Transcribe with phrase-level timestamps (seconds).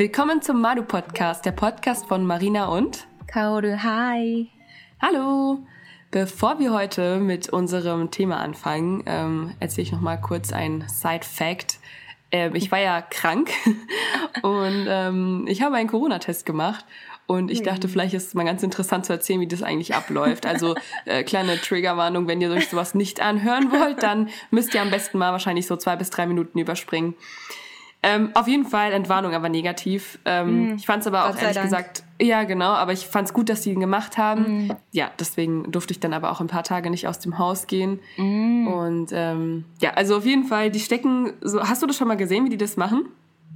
[0.00, 3.82] Willkommen zum Madu Podcast, der Podcast von Marina und Kaoru.
[3.82, 4.48] Hi.
[4.98, 5.58] Hallo.
[6.10, 11.26] Bevor wir heute mit unserem Thema anfangen, ähm, erzähle ich noch mal kurz ein Side
[11.30, 11.80] Fact.
[12.32, 13.50] Ähm, ich war ja krank
[14.42, 16.86] und ähm, ich habe einen Corona-Test gemacht
[17.26, 20.46] und ich dachte, vielleicht ist es mal ganz interessant zu erzählen, wie das eigentlich abläuft.
[20.46, 24.90] Also äh, kleine Triggerwarnung, wenn ihr euch sowas nicht anhören wollt, dann müsst ihr am
[24.90, 27.16] besten mal wahrscheinlich so zwei bis drei Minuten überspringen.
[28.02, 30.18] Ähm, auf jeden Fall Entwarnung, aber negativ.
[30.24, 33.34] Ähm, mm, ich fand es aber auch ehrlich gesagt, ja genau, aber ich fand es
[33.34, 34.68] gut, dass sie ihn gemacht haben.
[34.68, 34.76] Mm.
[34.92, 38.00] Ja, deswegen durfte ich dann aber auch ein paar Tage nicht aus dem Haus gehen.
[38.16, 38.68] Mm.
[38.68, 41.60] Und ähm, ja, also auf jeden Fall, die stecken so.
[41.62, 43.06] Hast du das schon mal gesehen, wie die das machen?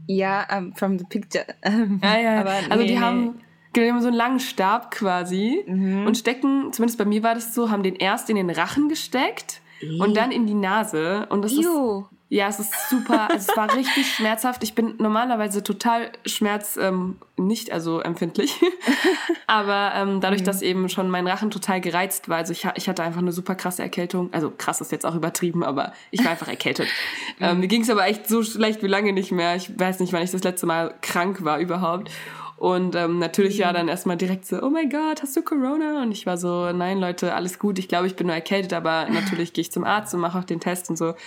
[0.06, 1.46] Ja, um, from the picture.
[2.02, 2.40] ja, ja.
[2.40, 3.40] Aber also nee, die haben
[3.74, 6.06] die haben so einen langen Stab quasi mhm.
[6.06, 9.60] und stecken, zumindest bei mir war das so, haben den erst in den Rachen gesteckt
[9.98, 11.26] und dann in die Nase.
[11.30, 11.58] Und das Ew.
[12.00, 12.13] ist.
[12.34, 13.30] Ja, es ist super.
[13.30, 14.64] Also es war richtig schmerzhaft.
[14.64, 18.60] Ich bin normalerweise total schmerz ähm, nicht also empfindlich,
[19.46, 20.46] aber ähm, dadurch, mhm.
[20.46, 23.54] dass eben schon mein Rachen total gereizt war, also ich, ich hatte einfach eine super
[23.54, 24.30] krasse Erkältung.
[24.32, 26.88] Also krass ist jetzt auch übertrieben, aber ich war einfach erkältet.
[27.40, 29.54] ähm, mir ging es aber echt so schlecht wie lange nicht mehr.
[29.54, 32.10] Ich weiß nicht, wann ich das letzte Mal krank war überhaupt.
[32.56, 36.02] Und ähm, natürlich ja dann erstmal direkt so, oh mein Gott, hast du Corona?
[36.02, 37.78] Und ich war so, nein Leute, alles gut.
[37.78, 40.44] Ich glaube, ich bin nur erkältet, aber natürlich gehe ich zum Arzt und mache auch
[40.44, 41.14] den Test und so.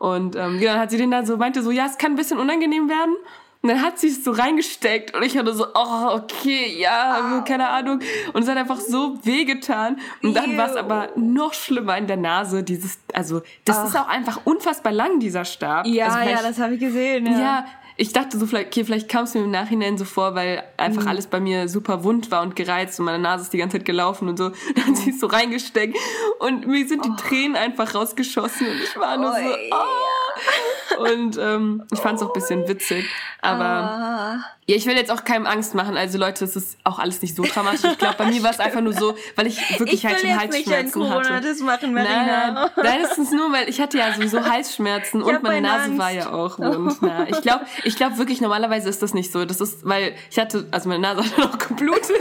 [0.00, 2.16] Und ähm, ja, dann hat sie den dann so, meinte so, ja, es kann ein
[2.16, 3.14] bisschen unangenehm werden.
[3.60, 7.68] Und dann hat sie es so reingesteckt und ich hatte so, oh, okay, ja, keine
[7.68, 8.00] Ahnung.
[8.32, 9.98] Und es hat einfach so wehgetan.
[10.22, 12.62] Und dann war es aber noch schlimmer in der Nase.
[12.62, 13.88] Dieses, also, das Ach.
[13.88, 15.84] ist auch einfach unfassbar lang, dieser Stab.
[15.84, 17.26] Ja, also ja, das habe ich gesehen.
[17.26, 17.38] Ja.
[17.38, 17.66] ja,
[18.00, 21.02] ich dachte so, vielleicht, okay, vielleicht kam es mir im Nachhinein so vor, weil einfach
[21.02, 21.08] mhm.
[21.08, 23.84] alles bei mir super wund war und gereizt und meine Nase ist die ganze Zeit
[23.84, 24.48] gelaufen und so.
[24.74, 25.98] Dann hat sie es so reingesteckt
[26.38, 27.16] und mir sind die oh.
[27.16, 30.79] Tränen einfach rausgeschossen und ich war nur oh, so, oh.
[30.98, 33.04] Und ähm, ich fand es auch ein bisschen witzig.
[33.42, 34.44] Aber ah.
[34.66, 35.96] ja, ich will jetzt auch keinem Angst machen.
[35.96, 37.84] Also Leute, es ist auch alles nicht so dramatisch.
[37.84, 40.38] Ich glaube, bei mir war es einfach nur so, weil ich wirklich ich halt schon
[40.38, 41.40] Halsschmerzen nicht hatte.
[41.40, 45.26] Das machen, nein, nein, nein, das ist nur, weil ich hatte ja sowieso Halsschmerzen ich
[45.26, 45.98] und meine Nase Angst.
[45.98, 46.96] war ja auch wund.
[47.00, 49.44] Na, ich glaube, ich glaube wirklich, normalerweise ist das nicht so.
[49.44, 52.12] Das ist, weil ich hatte, also meine Nase hat noch geblutet,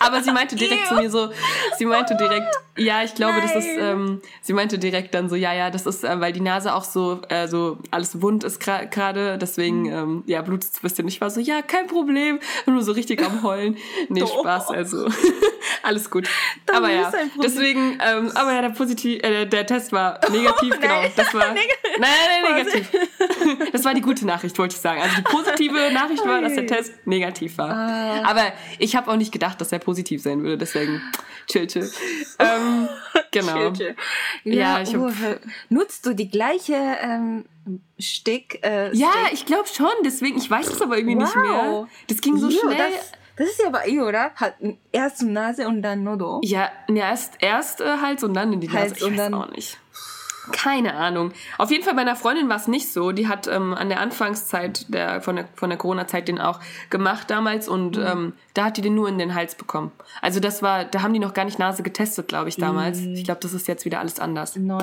[0.00, 1.30] aber sie meinte direkt zu mir so,
[1.78, 3.42] sie meinte direkt, ja, ich glaube, Nein.
[3.42, 6.40] das ist, ähm, sie meinte direkt dann so, ja, ja, das ist, äh, weil die
[6.40, 9.92] Nase auch so, äh, so alles wund ist gerade, deswegen, mhm.
[9.92, 11.08] ähm, ja, blutet es ein bisschen.
[11.08, 13.76] Ich war so, ja, kein Problem, nur so richtig am Heulen.
[14.08, 14.40] Nee, Doch.
[14.40, 15.08] Spaß, also
[15.82, 16.28] alles gut.
[16.66, 17.12] Dann aber ja,
[17.42, 21.02] deswegen, ähm, aber ja, der positiv, äh, der Test war negativ, oh, genau.
[21.16, 21.58] Das war, nein,
[21.98, 22.90] nein, negativ.
[23.72, 25.00] das war die gute Nachricht, wollte ich sagen.
[25.00, 27.70] Also die positive Nachricht war, dass der Test negativ war.
[27.70, 28.30] Ah.
[28.30, 31.02] Aber ich habe auch nicht gedacht, dass er positiv sein würde, deswegen
[31.46, 31.90] chill, chill.
[32.38, 32.88] Ähm,
[33.30, 33.52] genau.
[33.52, 33.96] Chill, chill.
[34.44, 37.44] Ja, ja ich hab, nutzt du die gleiche ähm,
[37.98, 38.64] Stick?
[38.64, 39.92] Äh, ja, ich glaube schon.
[40.04, 41.22] Deswegen, ich weiß es aber irgendwie wow.
[41.24, 41.88] nicht mehr.
[42.08, 42.76] Das ging so Ew, schnell.
[42.76, 44.30] Das, das ist ja bei ihr, oder?
[44.34, 44.54] Hat
[44.92, 46.40] erst Nase und dann Nodo.
[46.42, 48.78] Ja, erst, erst äh, Hals und dann in die Nase.
[48.78, 49.78] Hals ich und weiß dann auch nicht.
[50.52, 51.32] Keine Ahnung.
[51.58, 53.12] Auf jeden Fall bei einer Freundin war es nicht so.
[53.12, 57.30] Die hat ähm, an der Anfangszeit der, von der, von der Corona-Zeit den auch gemacht
[57.30, 58.06] damals und mhm.
[58.06, 59.92] ähm, da hat die den nur in den Hals bekommen.
[60.22, 63.00] Also das war, da haben die noch gar nicht Nase getestet, glaube ich, damals.
[63.00, 63.14] Mhm.
[63.14, 64.56] Ich glaube, das ist jetzt wieder alles anders.
[64.56, 64.78] Neu.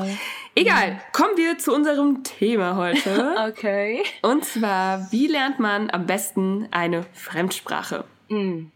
[0.56, 0.98] Egal, mhm.
[1.12, 3.36] kommen wir zu unserem Thema heute.
[3.48, 4.04] okay.
[4.22, 8.04] Und zwar, wie lernt man am besten eine Fremdsprache?
[8.30, 8.72] Mhm.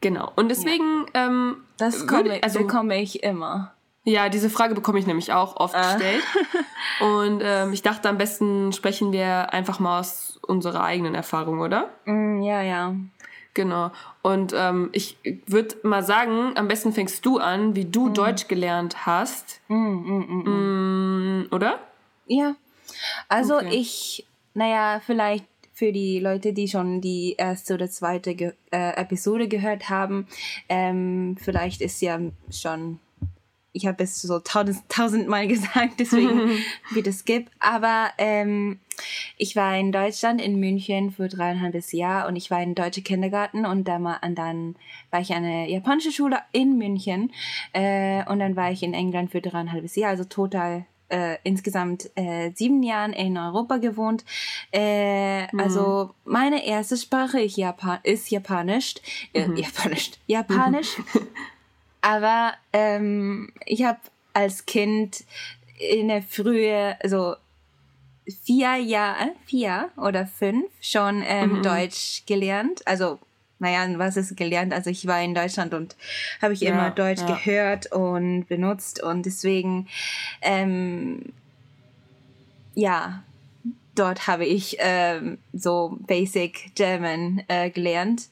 [0.00, 0.32] Genau.
[0.36, 1.26] Und deswegen, ja.
[1.26, 3.74] ähm, das komme, also, bekomme ich immer.
[4.04, 5.94] Ja, diese Frage bekomme ich nämlich auch oft ah.
[5.94, 6.22] gestellt.
[7.00, 11.90] Und ähm, ich dachte, am besten sprechen wir einfach mal aus unserer eigenen Erfahrung, oder?
[12.06, 12.94] Mm, ja, ja.
[13.52, 13.90] Genau.
[14.22, 18.14] Und ähm, ich würde mal sagen, am besten fängst du an, wie du mm.
[18.14, 19.60] Deutsch gelernt hast.
[19.68, 21.48] Mm, mm, mm, mm.
[21.50, 21.78] oder?
[22.26, 22.54] Ja.
[23.28, 23.68] Also okay.
[23.72, 25.44] ich, naja, vielleicht
[25.74, 30.26] für die Leute, die schon die erste oder zweite ge äh, Episode gehört haben,
[30.68, 32.18] ähm, vielleicht ist ja
[32.50, 32.98] schon
[33.72, 36.58] ich habe es so tausend, tausendmal gesagt, deswegen
[36.92, 37.50] wie das gibt.
[37.60, 38.80] Aber ähm,
[39.36, 43.64] ich war in Deutschland, in München für dreieinhalb Jahr und ich war in deutsche Kindergarten
[43.64, 44.76] und dann, und dann
[45.10, 47.32] war ich eine japanische Schule in München
[47.72, 52.52] äh, und dann war ich in England für dreieinhalb Jahr, also total äh, insgesamt äh,
[52.54, 54.24] sieben Jahren in Europa gewohnt.
[54.72, 55.60] Äh, mhm.
[55.60, 58.94] Also meine erste Sprache ist, Japan ist Japanisch.
[59.32, 59.56] Äh, mhm.
[59.56, 60.10] Japanisch.
[60.26, 60.96] Japanisch.
[62.00, 63.98] Aber ähm, ich habe
[64.32, 65.24] als Kind
[65.78, 67.36] in der Frühe, also
[68.44, 71.62] vier Jahre, vier oder fünf schon ähm, mhm.
[71.62, 72.86] Deutsch gelernt.
[72.86, 73.18] Also,
[73.58, 74.72] naja, was ist gelernt?
[74.72, 75.96] Also ich war in Deutschland und
[76.40, 77.34] habe ich ja, immer Deutsch ja.
[77.34, 79.88] gehört und benutzt und deswegen,
[80.40, 81.32] ähm,
[82.74, 83.22] ja,
[83.94, 88.28] dort habe ich ähm, so Basic German äh, gelernt.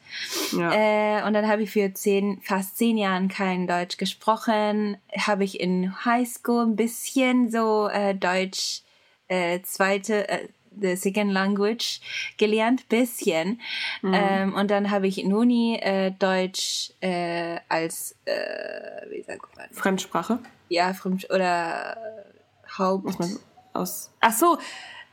[0.52, 0.72] Ja.
[1.20, 4.96] Äh, und dann habe ich für zehn, fast zehn Jahren kein Deutsch gesprochen.
[5.16, 8.82] Habe ich in Highschool ein bisschen so äh, Deutsch
[9.28, 10.48] äh, zweite, äh,
[10.80, 12.00] the second language
[12.36, 13.60] gelernt, bisschen.
[14.02, 14.14] Mhm.
[14.14, 16.92] Ähm, und dann habe ich in Uni äh, Deutsch
[17.68, 19.66] als, wie sagt man?
[19.72, 20.38] Fremdsprache?
[20.68, 21.96] Ja, Fremd oder
[22.78, 23.18] Haupt...
[23.18, 23.38] Man
[23.72, 24.10] aus...
[24.20, 24.58] Ach so,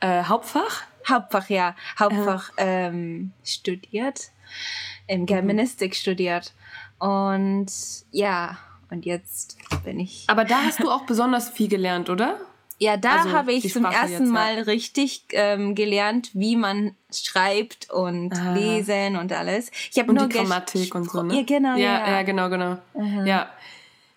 [0.00, 0.82] äh, Hauptfach?
[1.08, 1.74] Hauptfach, ja.
[1.98, 4.30] Hauptfach ähm, studiert.
[5.06, 5.26] Im.
[5.26, 5.94] Germanistik mhm.
[5.94, 6.52] studiert.
[6.98, 7.66] Und
[8.10, 8.58] ja,
[8.90, 10.24] und jetzt bin ich.
[10.28, 12.40] Aber da hast du auch besonders viel gelernt, oder?
[12.78, 14.62] Ja, da also, habe ich zum ersten jetzt, Mal ja.
[14.62, 18.52] richtig ähm, gelernt, wie man schreibt und ah.
[18.52, 19.70] lesen und alles.
[19.90, 21.36] Ich habe nur die Grammatik und so, ne?
[21.36, 21.76] Ja, genau.
[21.76, 22.76] Ja, ja, ja genau, genau.
[22.94, 23.26] Mhm.
[23.26, 23.50] Ja.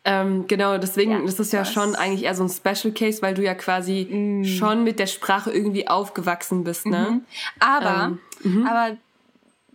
[0.06, 3.34] Ähm, genau, deswegen, ja, das ist ja schon eigentlich eher so ein Special Case, weil
[3.34, 4.46] du ja quasi mm.
[4.46, 7.07] schon mit der Sprache irgendwie aufgewachsen bist, ne?
[7.10, 7.22] Mhm.
[7.60, 8.98] Aber, ähm, aber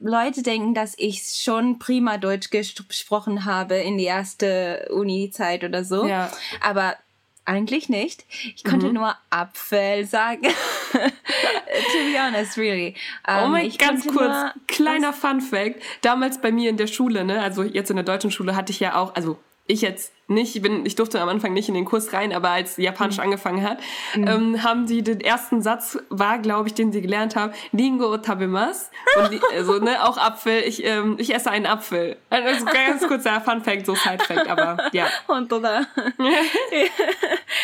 [0.01, 6.07] Leute denken, dass ich schon prima Deutsch gesprochen habe in die erste Uni-Zeit oder so.
[6.07, 6.31] Ja.
[6.61, 6.97] Aber
[7.45, 8.25] eigentlich nicht.
[8.57, 8.95] Ich konnte mhm.
[8.95, 10.43] nur Apfel sagen.
[10.93, 12.95] to be honest, really.
[13.27, 14.35] Um, oh ähm, mein, ganz kurz,
[14.67, 15.83] kleiner Fun Fact.
[16.01, 18.81] Damals bei mir in der Schule, ne, also jetzt in der deutschen Schule hatte ich
[18.81, 21.85] ja auch, also ich jetzt nicht, ich, bin, ich durfte am Anfang nicht in den
[21.85, 23.25] Kurs rein, aber als Japanisch mhm.
[23.25, 23.79] angefangen hat,
[24.15, 24.27] mhm.
[24.27, 28.91] ähm, haben die den ersten Satz war, glaube ich, den sie gelernt haben, Lingo tabemas.
[29.17, 32.17] Und also, ne, auch Apfel, ich, ähm, ich esse einen Apfel.
[32.31, 35.07] Also ganz kurzer Fun Fact, so Side Fact, aber ja.
[35.27, 35.87] Und oder?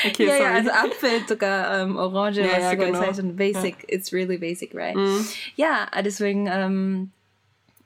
[0.06, 0.42] okay, ja, sorry.
[0.42, 3.00] ja, also Apfel sogar ähm, Orange, ja, was ja, genau.
[3.00, 3.96] heißt, und basic, ja.
[3.96, 4.96] it's really basic, right?
[4.96, 5.26] Mhm.
[5.56, 7.10] Ja, deswegen, ähm,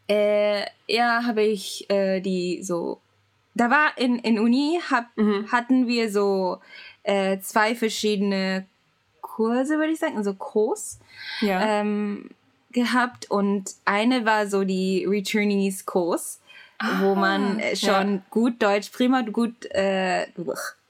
[0.08, 3.00] äh, ja, habe ich äh, die so
[3.54, 5.50] da war in, in Uni hab, mhm.
[5.50, 6.60] hatten wir so
[7.02, 8.66] äh, zwei verschiedene
[9.20, 10.98] Kurse, würde ich sagen, also Kurs
[11.40, 11.80] ja.
[11.80, 12.30] ähm,
[12.72, 16.40] gehabt und eine war so die Returnees Kurs
[16.78, 18.22] ah, wo man äh, schon ja.
[18.30, 20.26] gut Deutsch, prima gut äh,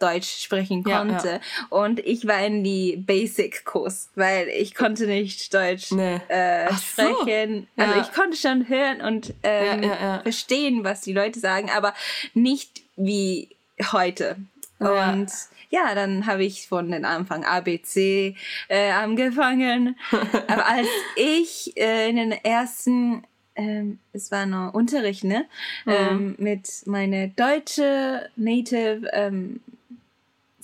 [0.05, 1.27] Deutsch sprechen konnte.
[1.27, 1.41] Ja, ja.
[1.71, 6.21] Und ich war in die Basic-Kurs, weil ich konnte nicht Deutsch nee.
[6.29, 7.67] äh, sprechen.
[7.77, 7.83] So.
[7.83, 9.91] Also ich konnte schon hören und ähm,
[10.23, 11.95] verstehen, was die Leute sagen, aber
[12.35, 13.49] nicht wie
[13.93, 14.37] heute.
[14.79, 15.29] Und
[15.71, 18.37] ja, dann habe ich von den Anfang ABC
[18.69, 19.97] äh, angefangen.
[20.49, 23.25] aber als ich äh, in den ersten
[23.57, 25.47] ähm, es war noch Unterricht, ne?
[25.85, 25.93] Mhm.
[25.93, 29.61] Ähm, mit meiner deutsche Native ähm,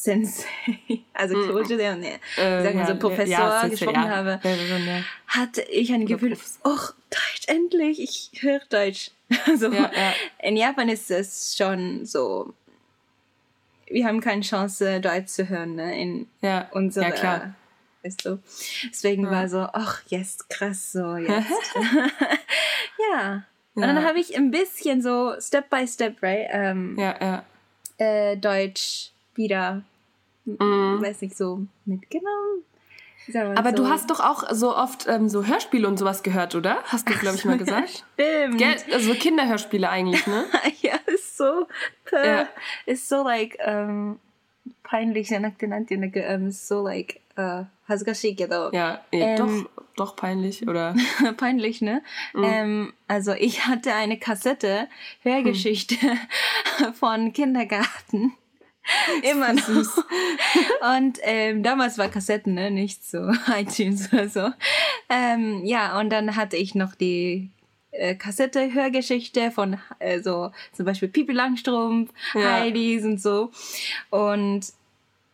[0.02, 0.47] Sensei,
[1.12, 4.08] also der, ne, äh, sagen ja, so Professor ja, gesprochen ja.
[4.08, 4.41] habe,
[5.26, 6.79] hatte ich ein Gefühl, oh,
[7.11, 9.11] Deutsch, endlich, ich höre Deutsch.
[9.47, 9.70] Also,
[10.43, 12.52] in Japan ist es schon so,
[13.87, 16.67] wir haben keine Chance, Deutsch zu hören, ne, in ja.
[16.73, 17.55] unserer ja,
[18.03, 18.38] weißt du.
[18.91, 21.75] Deswegen war so, ach, yes, krass, so jetzt.
[23.12, 23.44] ja.
[23.75, 26.49] Und dann habe ich ein bisschen so Step by Step, right?
[26.50, 27.44] Ähm, ja, ja.
[27.99, 29.82] Äh, Deutsch wieder,
[30.50, 31.01] mhm.
[31.01, 32.63] weiß nicht, so mitgenommen.
[33.56, 33.77] Aber so.
[33.77, 36.83] du hast doch auch so oft ähm, so Hörspiele und sowas gehört, oder?
[36.83, 38.06] Hast du, glaube ich, mal gesagt.
[38.13, 38.59] Stimmt.
[38.59, 38.75] Gell?
[38.94, 40.45] Also Kinderhörspiele eigentlich, ne?
[40.81, 41.68] ja, ist so,
[42.12, 42.47] ja.
[42.86, 44.19] ist so like, um,
[44.83, 48.71] peinlich じゃなくてなんていうんだっけ、um, so like, uh, 恥ずかしいけど.
[48.73, 50.95] Ja, eh, ähm, doch, doch peinlich, oder?
[51.37, 52.02] peinlich, ne?
[52.33, 52.44] Mhm.
[52.44, 54.87] Ähm, also ich hatte eine Kassette,
[55.21, 56.94] Hörgeschichte hm.
[56.94, 58.33] von Kindergarten.
[59.31, 59.63] Immer noch.
[59.63, 60.05] Süß.
[60.97, 62.70] Und ähm, damals war Kassetten, ne?
[62.70, 64.51] Nicht so iTunes oder so.
[65.09, 67.51] Ähm, ja, und dann hatte ich noch die
[67.93, 72.61] äh, Kassette Hörgeschichte von äh, so zum Beispiel Pipi Langstrumpf, ja.
[72.61, 73.51] Heidis und so.
[74.11, 74.67] Und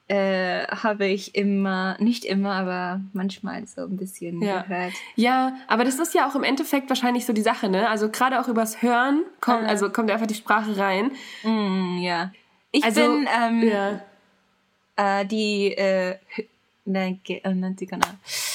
[0.09, 4.63] äh, habe ich immer, nicht immer, aber manchmal so ein bisschen ja.
[4.63, 4.93] gehört.
[5.17, 7.89] Ja, aber das ist ja auch im Endeffekt wahrscheinlich so die Sache, ne?
[7.89, 9.69] Also gerade auch übers Hören kommt, ah.
[9.69, 11.11] also kommt einfach die Sprache rein.
[11.43, 12.31] Mm, ja.
[12.77, 15.21] Ich also, bin ähm, ja.
[15.21, 16.17] äh, die äh,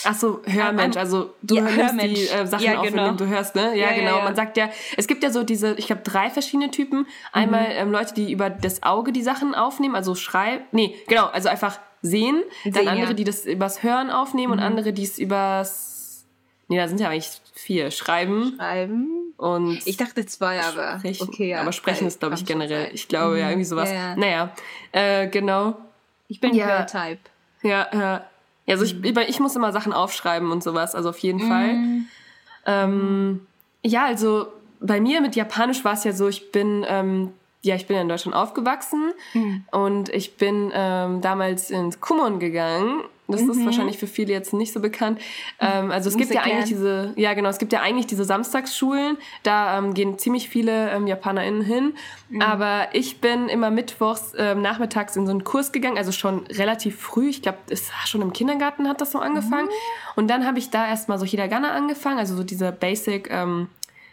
[0.05, 3.11] Ach so, Hörmensch, also du ja, hörst die äh, Sachen ja, auf, genau.
[3.13, 3.75] du hörst, ne?
[3.75, 4.17] Ja, ja genau.
[4.19, 7.07] Ja, Man sagt ja, es gibt ja so diese, ich habe drei verschiedene Typen.
[7.31, 7.75] Einmal mhm.
[7.75, 11.79] ähm, Leute, die über das Auge die Sachen aufnehmen, also schreiben, nee, genau, also einfach
[12.01, 12.43] sehen.
[12.63, 14.59] sehen dann andere, die das übers Hören aufnehmen mhm.
[14.59, 16.25] und andere, die es übers,
[16.67, 18.55] nee, da sind ja eigentlich vier, schreiben.
[18.57, 19.33] Schreiben.
[19.37, 21.27] Und ich dachte zwei, aber sprechen.
[21.27, 21.61] okay, ja.
[21.61, 22.89] Aber sprechen ist, glaube ich, generell.
[22.93, 23.39] Ich glaube, mhm.
[23.39, 23.89] ja, irgendwie sowas.
[24.15, 24.53] Naja,
[24.91, 25.77] äh, genau.
[26.27, 26.67] Ich bin ja.
[26.67, 27.19] Hörtype.
[27.63, 28.25] Ja, ja.
[28.67, 29.17] Also ich, mhm.
[29.27, 31.73] ich muss immer Sachen aufschreiben und sowas, also auf jeden Fall.
[31.73, 32.07] Mhm.
[32.65, 33.47] Ähm,
[33.83, 34.47] ja, also
[34.79, 38.01] bei mir mit Japanisch war es ja so, ich bin, ähm, ja, ich bin ja
[38.01, 39.65] in Deutschland aufgewachsen mhm.
[39.71, 43.01] und ich bin ähm, damals ins Kumon gegangen.
[43.31, 43.51] Das mhm.
[43.51, 45.19] ist wahrscheinlich für viele jetzt nicht so bekannt.
[45.59, 49.17] Ähm, also es gibt ja eigentlich diese, ja genau, es gibt ja eigentlich diese Samstagsschulen.
[49.43, 51.93] Da ähm, gehen ziemlich viele ähm, JapanerInnen hin.
[52.29, 52.41] Mhm.
[52.41, 56.99] Aber ich bin immer mittwochs ähm, nachmittags in so einen Kurs gegangen, also schon relativ
[56.99, 57.29] früh.
[57.29, 57.57] Ich glaube,
[58.05, 59.67] schon im Kindergarten hat das so angefangen.
[59.67, 60.13] Mhm.
[60.15, 63.67] Und dann habe ich da erstmal so Hiragana angefangen, also so diese Basic ähm,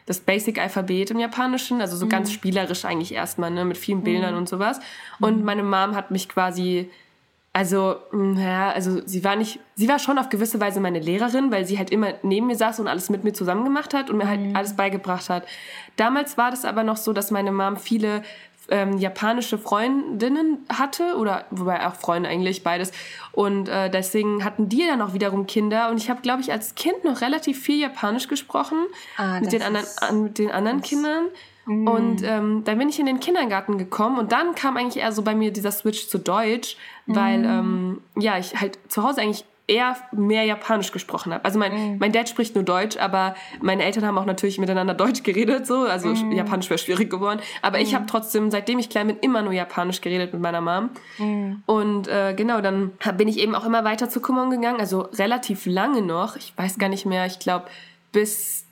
[0.08, 2.10] das Basic-Alphabet im Japanischen, also so mhm.
[2.10, 4.38] ganz spielerisch eigentlich erstmal, ne, mit vielen Bildern mhm.
[4.38, 4.80] und sowas.
[5.20, 5.44] Und mhm.
[5.44, 6.90] meine Mom hat mich quasi,
[7.58, 11.64] also, naja, also sie war nicht, sie war schon auf gewisse Weise meine Lehrerin, weil
[11.64, 14.28] sie halt immer neben mir saß und alles mit mir zusammen gemacht hat und mir
[14.28, 14.54] halt mhm.
[14.54, 15.44] alles beigebracht hat.
[15.96, 18.22] Damals war das aber noch so, dass meine Mom viele
[18.68, 22.92] ähm, japanische Freundinnen hatte oder wobei auch Freunde eigentlich beides
[23.32, 26.76] und äh, deswegen hatten die dann auch wiederum Kinder und ich habe glaube ich als
[26.76, 28.78] Kind noch relativ viel Japanisch gesprochen
[29.16, 31.24] ah, mit den anderen an, mit den anderen Kindern
[31.68, 31.88] mm.
[31.88, 35.22] und ähm, dann bin ich in den Kindergarten gekommen und dann kam eigentlich eher so
[35.22, 37.44] bei mir dieser Switch zu Deutsch, weil mm.
[37.44, 41.44] ähm, ja ich halt zu Hause eigentlich eher mehr Japanisch gesprochen habe.
[41.44, 41.98] Also mein, mm.
[41.98, 45.80] mein Dad spricht nur Deutsch, aber meine Eltern haben auch natürlich miteinander Deutsch geredet, so.
[45.82, 46.32] Also mm.
[46.32, 47.40] Japanisch wäre schwierig geworden.
[47.60, 47.82] Aber mm.
[47.82, 50.88] ich habe trotzdem, seitdem ich klein bin, immer nur Japanisch geredet mit meiner Mom.
[51.18, 51.56] Mm.
[51.66, 55.66] Und äh, genau, dann bin ich eben auch immer weiter zu Kumon gegangen, also relativ
[55.66, 56.36] lange noch.
[56.36, 57.66] Ich weiß gar nicht mehr, ich glaube
[58.10, 58.64] bis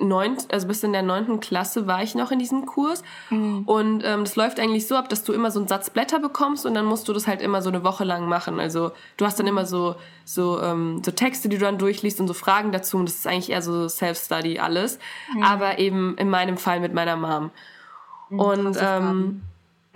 [0.00, 3.02] neunt, also bis in der neunten Klasse war ich noch in diesem Kurs.
[3.30, 3.62] Mhm.
[3.66, 6.66] Und ähm, das läuft eigentlich so ab, dass du immer so einen Satz Blätter bekommst
[6.66, 8.60] und dann musst du das halt immer so eine Woche lang machen.
[8.60, 12.28] Also du hast dann immer so, so, ähm, so Texte, die du dann durchliest und
[12.28, 12.96] so Fragen dazu.
[12.96, 14.98] Und das ist eigentlich eher so Self-Study alles.
[15.34, 15.42] Mhm.
[15.42, 17.50] Aber eben in meinem Fall mit meiner Mom.
[18.30, 19.42] Mhm, und ähm,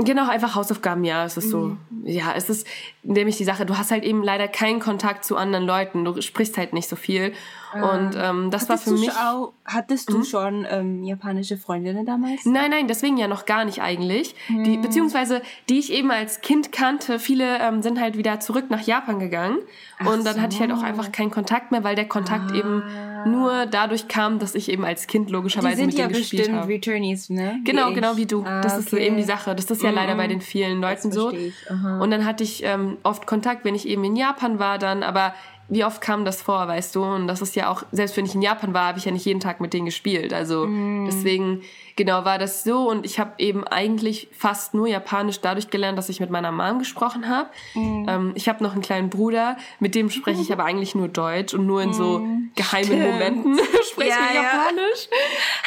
[0.04, 1.24] Genau, einfach Hausaufgaben, ja.
[1.24, 1.50] Es ist mhm.
[1.50, 2.66] so, ja, es ist
[3.02, 6.56] nämlich die Sache, du hast halt eben leider keinen Kontakt zu anderen Leuten, du sprichst
[6.56, 7.34] halt nicht so viel.
[7.72, 9.10] Und ähm, das hattest war für mich.
[9.12, 10.24] Auch, hattest du mhm.
[10.24, 12.44] schon ähm, japanische Freundinnen damals?
[12.44, 14.34] Nein, nein, deswegen ja noch gar nicht eigentlich.
[14.48, 14.64] Mhm.
[14.64, 18.80] Die, beziehungsweise die ich eben als Kind kannte, viele ähm, sind halt wieder zurück nach
[18.80, 19.58] Japan gegangen.
[19.98, 20.40] Ach und dann so.
[20.40, 22.54] hatte ich halt auch einfach keinen Kontakt mehr, weil der Kontakt ah.
[22.54, 22.82] eben
[23.26, 26.66] nur dadurch kam, dass ich eben als Kind logischerweise mit denen ja gespielt habe.
[26.66, 27.60] Die sind ja Returnees, ne?
[27.64, 28.44] Genau, wie genau wie du.
[28.44, 28.80] Ah, das okay.
[28.82, 29.54] ist so eben die Sache.
[29.54, 29.96] Das ist ja mhm.
[29.96, 31.28] leider bei den vielen Leuten so.
[31.28, 35.34] Und dann hatte ich ähm, oft Kontakt, wenn ich eben in Japan war dann, aber
[35.70, 37.04] wie oft kam das vor, weißt du?
[37.04, 39.24] Und das ist ja auch, selbst wenn ich in Japan war, habe ich ja nicht
[39.24, 40.34] jeden Tag mit denen gespielt.
[40.34, 41.06] Also mm.
[41.06, 41.62] deswegen,
[41.94, 42.90] genau, war das so.
[42.90, 46.80] Und ich habe eben eigentlich fast nur Japanisch dadurch gelernt, dass ich mit meiner Mom
[46.80, 47.48] gesprochen habe.
[47.74, 48.08] Mm.
[48.08, 51.54] Ähm, ich habe noch einen kleinen Bruder, mit dem spreche ich aber eigentlich nur Deutsch
[51.54, 52.50] und nur in so mm.
[52.56, 53.06] geheimen Stimmt.
[53.06, 53.60] Momenten
[53.92, 55.08] spreche ich ja, Japanisch.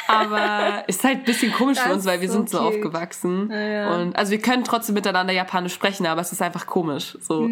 [0.09, 0.15] Ja.
[0.15, 2.67] Aber ist halt ein bisschen komisch das für uns, weil wir so sind so cute.
[2.67, 3.49] aufgewachsen.
[3.49, 3.95] Ja, ja.
[3.95, 7.17] Und also wir können trotzdem miteinander Japanisch sprechen, aber es ist einfach komisch.
[7.21, 7.49] So.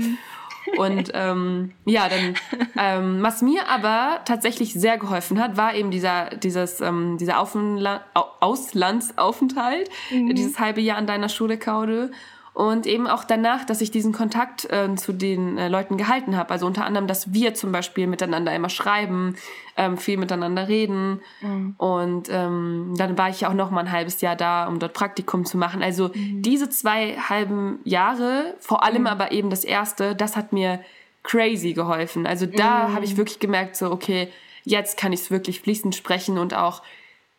[0.77, 2.35] Und ähm, ja, dann,
[2.77, 8.05] ähm, was mir aber tatsächlich sehr geholfen hat, war eben dieser, dieses, ähm, dieser Aufenla
[8.13, 10.33] Auslandsaufenthalt, mhm.
[10.35, 12.11] dieses halbe Jahr an deiner Schule, Kaude.
[12.53, 16.51] Und eben auch danach, dass ich diesen Kontakt äh, zu den äh, Leuten gehalten habe.
[16.51, 19.35] Also unter anderem, dass wir zum Beispiel miteinander immer schreiben,
[19.77, 21.21] ähm, viel miteinander reden.
[21.41, 21.75] Mhm.
[21.77, 25.45] Und ähm, dann war ich auch noch mal ein halbes Jahr da, um dort Praktikum
[25.45, 25.81] zu machen.
[25.81, 26.41] Also mhm.
[26.41, 29.07] diese zwei halben Jahre, vor allem mhm.
[29.07, 30.81] aber eben das erste, das hat mir
[31.23, 32.27] crazy geholfen.
[32.27, 32.95] Also da mhm.
[32.95, 34.27] habe ich wirklich gemerkt, so, okay,
[34.63, 36.81] jetzt kann ich es wirklich fließend sprechen und auch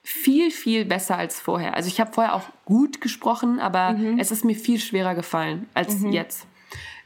[0.03, 1.75] viel, viel besser als vorher.
[1.75, 4.19] Also ich habe vorher auch gut gesprochen, aber mhm.
[4.19, 6.13] es ist mir viel schwerer gefallen als mhm.
[6.13, 6.47] jetzt.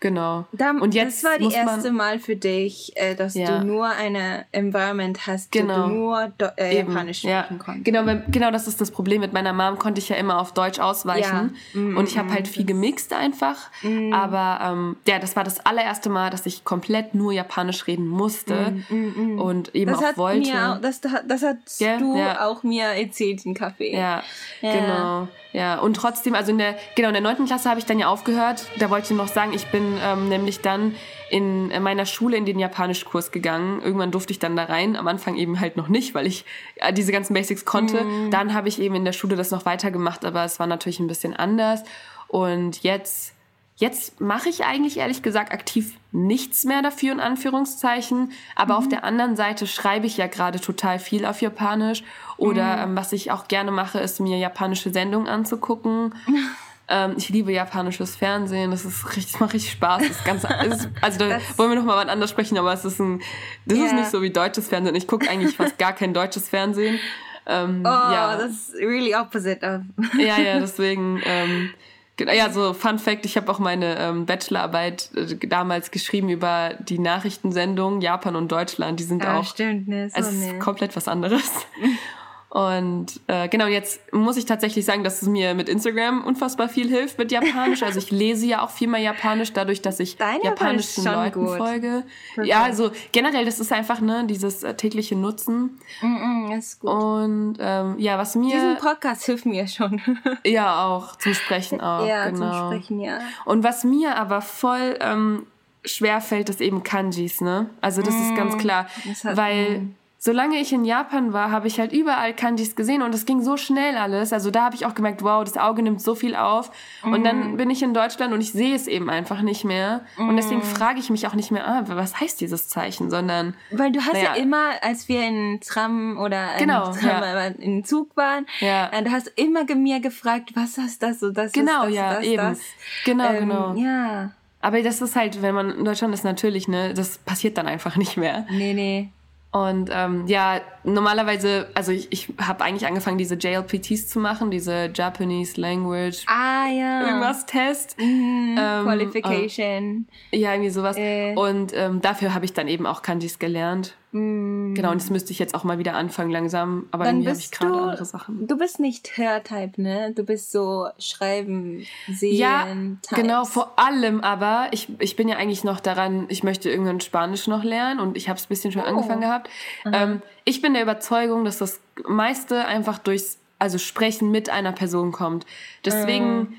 [0.07, 0.47] Genau.
[0.81, 3.59] Und jetzt das war die erste Mal für dich, äh, dass ja.
[3.59, 5.85] du nur eine Environment hast, genau.
[5.85, 7.59] wo du nur Do äh, Japanisch sprechen ja.
[7.59, 7.85] konntest.
[7.85, 9.21] Genau, genau, das ist das Problem.
[9.21, 11.57] Mit meiner Mom konnte ich ja immer auf Deutsch ausweichen.
[11.75, 11.81] Ja.
[11.81, 11.97] Mm -mm.
[11.97, 13.57] Und ich habe halt viel gemixt einfach.
[13.83, 14.13] Mm.
[14.13, 18.77] Aber ähm, ja, das war das allererste Mal, dass ich komplett nur Japanisch reden musste
[18.89, 19.41] mm.
[19.41, 20.51] und eben das auch wollte.
[20.51, 23.97] Mir, das, das hast yeah, du auch mir erzählt im Café.
[23.97, 24.23] Ja,
[24.61, 25.27] genau.
[25.57, 28.09] Ja, und trotzdem, also in der, genau, in der neunten Klasse habe ich dann ja
[28.09, 28.67] aufgehört.
[28.79, 30.95] Da wollte ich noch sagen, ich bin ähm, nämlich dann
[31.31, 33.81] in meiner Schule in den Japanischkurs gegangen.
[33.81, 36.45] Irgendwann durfte ich dann da rein, am Anfang eben halt noch nicht, weil ich
[36.75, 38.05] äh, diese ganzen Basics konnte.
[38.05, 38.31] Mhm.
[38.31, 41.07] Dann habe ich eben in der Schule das noch weitergemacht, aber es war natürlich ein
[41.07, 41.85] bisschen anders.
[42.29, 43.33] Und jetzt
[43.79, 48.33] Jetzt mache ich eigentlich ehrlich gesagt aktiv nichts mehr dafür, in Anführungszeichen.
[48.55, 48.79] Aber mhm.
[48.79, 52.03] auf der anderen Seite schreibe ich ja gerade total viel auf Japanisch.
[52.39, 52.83] Oder mhm.
[52.83, 56.15] ähm, was ich auch gerne mache, ist mir japanische Sendungen anzugucken.
[56.89, 58.71] ähm, ich liebe japanisches Fernsehen.
[58.71, 60.09] Das ist richtig, das macht richtig Spaß.
[60.09, 62.99] Das Ganze, ist, also da wollen wir noch mal was anderes sprechen, aber es ist
[62.99, 63.21] ein,
[63.67, 63.89] das yeah.
[63.89, 64.95] ist nicht so wie deutsches Fernsehen.
[64.95, 66.99] Ich gucke eigentlich fast gar kein deutsches Fernsehen.
[67.45, 68.39] Ähm, oh, ja.
[68.39, 70.19] das ist really opposite of.
[70.19, 71.21] ja, ja, deswegen.
[71.27, 71.75] Ähm,
[72.21, 76.99] ja, so Fun Fact, ich habe auch meine ähm, Bachelorarbeit äh, damals geschrieben über die
[76.99, 78.99] Nachrichtensendungen Japan und Deutschland.
[79.01, 81.51] Die sind ah, auch stimmt, ne, so es ist komplett was anderes.
[82.49, 86.89] Und äh, genau, jetzt muss ich tatsächlich sagen, dass es mir mit Instagram unfassbar viel
[86.89, 87.83] hilft mit Japanisch.
[87.83, 91.57] Also ich lese ja auch viel mehr Japanisch, dadurch, dass ich Dein japanischen Leuten gut.
[91.59, 92.05] folge.
[92.37, 92.49] Okay.
[92.49, 95.81] Ja, also generell, das ist einfach ne dieses äh, tägliche Nutzen.
[96.01, 96.91] Mm -mm, ist gut.
[96.91, 100.01] Und ähm, ja, was mir diesen Podcast hilft mir schon.
[100.45, 102.07] ja, auch zum Sprechen auch.
[102.07, 102.71] Ja, genau.
[102.71, 103.19] zum Sprechen ja.
[103.45, 105.47] Und was mir aber voll ähm,
[105.85, 107.71] schwer fällt, ist eben Kanjis, ne?
[107.81, 108.87] Also das mm, ist ganz mm, klar,
[109.25, 109.95] weil mm
[110.27, 113.57] solange ich in Japan war, habe ich halt überall Kanjis gesehen und es ging so
[113.57, 114.33] schnell alles.
[114.33, 116.71] Also da habe ich auch gemerkt, wow, das Auge nimmt so viel auf.
[117.03, 117.13] Mm.
[117.13, 117.57] Und dann mm.
[117.57, 120.05] bin ich in Deutschland und ich sehe es eben einfach nicht mehr.
[120.19, 120.29] Mm.
[120.29, 123.55] Und deswegen frage ich mich auch nicht mehr, ah, was heißt dieses Zeichen, sondern.
[123.71, 127.47] Weil du hast naja, ja immer, als wir in Tram oder genau, in, Tram, ja.
[127.47, 128.91] in Zug waren, ja.
[128.93, 132.15] Äh, du hast immer mir gefragt, was heißt das so, das genau, ist das, ja,
[132.15, 132.37] das, eben.
[132.37, 132.61] Das.
[133.05, 133.75] Genau, ähm, genau.
[133.75, 134.31] Ja.
[134.61, 137.95] Aber das ist halt, wenn man in Deutschland ist, natürlich, ne, das passiert dann einfach
[137.97, 138.45] nicht mehr.
[138.51, 139.11] Nee, nee.
[139.53, 144.91] Und ähm, ja, normalerweise, also ich, ich habe eigentlich angefangen, diese JLPTs zu machen, diese
[144.95, 146.25] Japanese Language.
[146.27, 147.07] Ah ja.
[147.07, 147.99] Irgendwas Test.
[147.99, 150.09] Mhm, ähm, Qualification.
[150.31, 150.97] Äh, ja, irgendwie sowas.
[150.99, 151.35] Äh.
[151.35, 153.97] Und ähm, dafür habe ich dann eben auch Kanjis gelernt.
[154.17, 154.75] Mm.
[154.75, 156.87] Genau, und das müsste ich jetzt auch mal wieder anfangen langsam.
[156.91, 158.47] Aber dann irgendwie habe ich gerade andere Sachen.
[158.47, 160.13] Du bist nicht Hörtype, ne?
[160.15, 162.35] Du bist so Schreiben, Sehen.
[162.35, 163.11] Ja, Types.
[163.11, 167.47] genau, vor allem aber, ich, ich bin ja eigentlich noch daran, ich möchte irgendwann Spanisch
[167.47, 168.87] noch lernen und ich habe es ein bisschen schon oh.
[168.87, 169.51] angefangen gehabt.
[169.93, 175.13] Ähm, ich bin der Überzeugung, dass das meiste einfach durchs, also Sprechen mit einer Person
[175.13, 175.45] kommt.
[175.85, 176.39] Deswegen.
[176.39, 176.55] Mm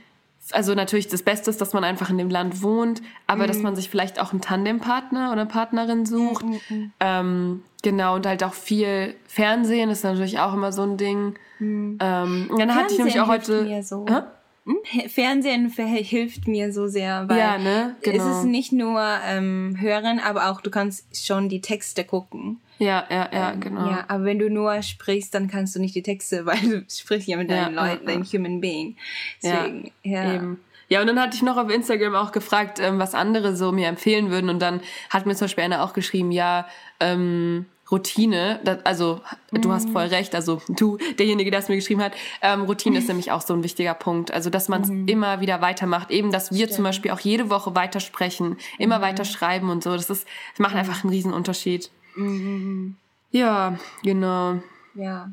[0.52, 3.48] also natürlich das Beste ist, dass man einfach in dem Land wohnt, aber mhm.
[3.48, 6.46] dass man sich vielleicht auch einen Tandempartner oder Partnerin sucht.
[6.46, 6.52] Mhm.
[6.52, 6.92] mhm, mhm.
[7.00, 11.36] Ähm, genau, und halt auch viel Fernsehen ist natürlich auch immer so ein Ding.
[11.60, 11.98] Mhm.
[12.02, 13.64] Ähm, dann hatte ich nämlich auch heute.
[13.64, 14.06] Mir so.
[14.06, 14.22] Äh?
[15.08, 17.96] Fernsehen hilft mir so sehr, weil ja, ne?
[18.02, 18.30] genau.
[18.30, 22.60] es ist nicht nur ähm, hören, aber auch du kannst schon die Texte gucken.
[22.80, 23.90] Ja, ja, ja, ähm, genau.
[23.90, 27.28] Ja, aber wenn du nur sprichst, dann kannst du nicht die Texte, weil du sprichst
[27.28, 28.96] ja mit deinen ja, Leuten, ja, dein Human Being.
[29.42, 30.24] Deswegen, ja.
[30.24, 30.36] ja.
[30.36, 30.60] Eben.
[30.90, 33.88] Ja, und dann hatte ich noch auf Instagram auch gefragt, ähm, was andere so mir
[33.88, 34.50] empfehlen würden.
[34.50, 34.80] Und dann
[35.10, 36.66] hat mir zum Beispiel einer auch geschrieben, ja,
[37.02, 39.62] ähm, Routine, das, also mm.
[39.62, 40.14] du hast voll mhm.
[40.14, 43.54] recht, also du, derjenige, der es mir geschrieben hat, ähm, Routine ist nämlich auch so
[43.54, 44.32] ein wichtiger Punkt.
[44.32, 45.08] Also dass man es mm.
[45.08, 46.74] immer wieder weitermacht, eben, dass wir Stimmt.
[46.74, 49.02] zum Beispiel auch jede Woche weitersprechen, immer mm.
[49.02, 49.94] weiter schreiben und so.
[49.94, 51.90] Das ist, das macht einfach einen riesen Unterschied.
[52.18, 52.96] Mhm.
[53.32, 54.60] Ja, genau.
[54.96, 55.32] Ja.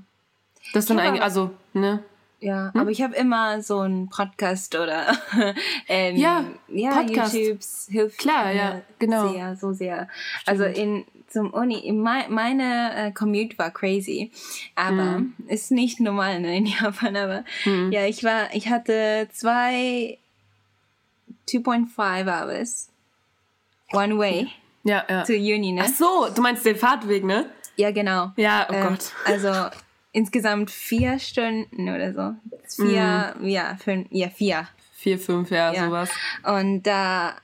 [0.73, 2.03] Das dann eigentlich, also, ne?
[2.41, 2.81] Ja, hm?
[2.81, 5.17] aber ich habe immer so einen Podcast oder
[5.89, 7.35] ähm, ja, ja Podcast.
[7.35, 9.33] YouTubes hilft Klar, ja, genau.
[9.33, 10.09] sehr, so sehr.
[10.43, 10.49] Stimmt.
[10.49, 14.31] Also in zum Uni, in mein, meine äh, Commute war crazy,
[14.77, 15.35] aber hm.
[15.49, 17.91] ist nicht normal ne, in Japan, aber hm.
[17.91, 20.19] ja, ich war, ich hatte zwei
[21.49, 22.91] 2.5 hours
[23.93, 24.49] one way ja,
[24.85, 25.25] ja.
[25.25, 25.83] zur Uni, ne?
[25.85, 27.51] Ach so, du meinst den Fahrtweg, ne?
[27.77, 28.33] Ja, genau.
[28.37, 29.13] Ja, oh ähm, Gott.
[29.25, 29.77] Also
[30.13, 32.85] insgesamt vier Stunden oder so.
[32.85, 33.47] Vier, mm.
[33.47, 34.69] ja, fünf, ja, vier.
[34.93, 35.87] Vier, fünf, ja, ja.
[35.87, 36.11] sowas.
[36.45, 37.35] Und da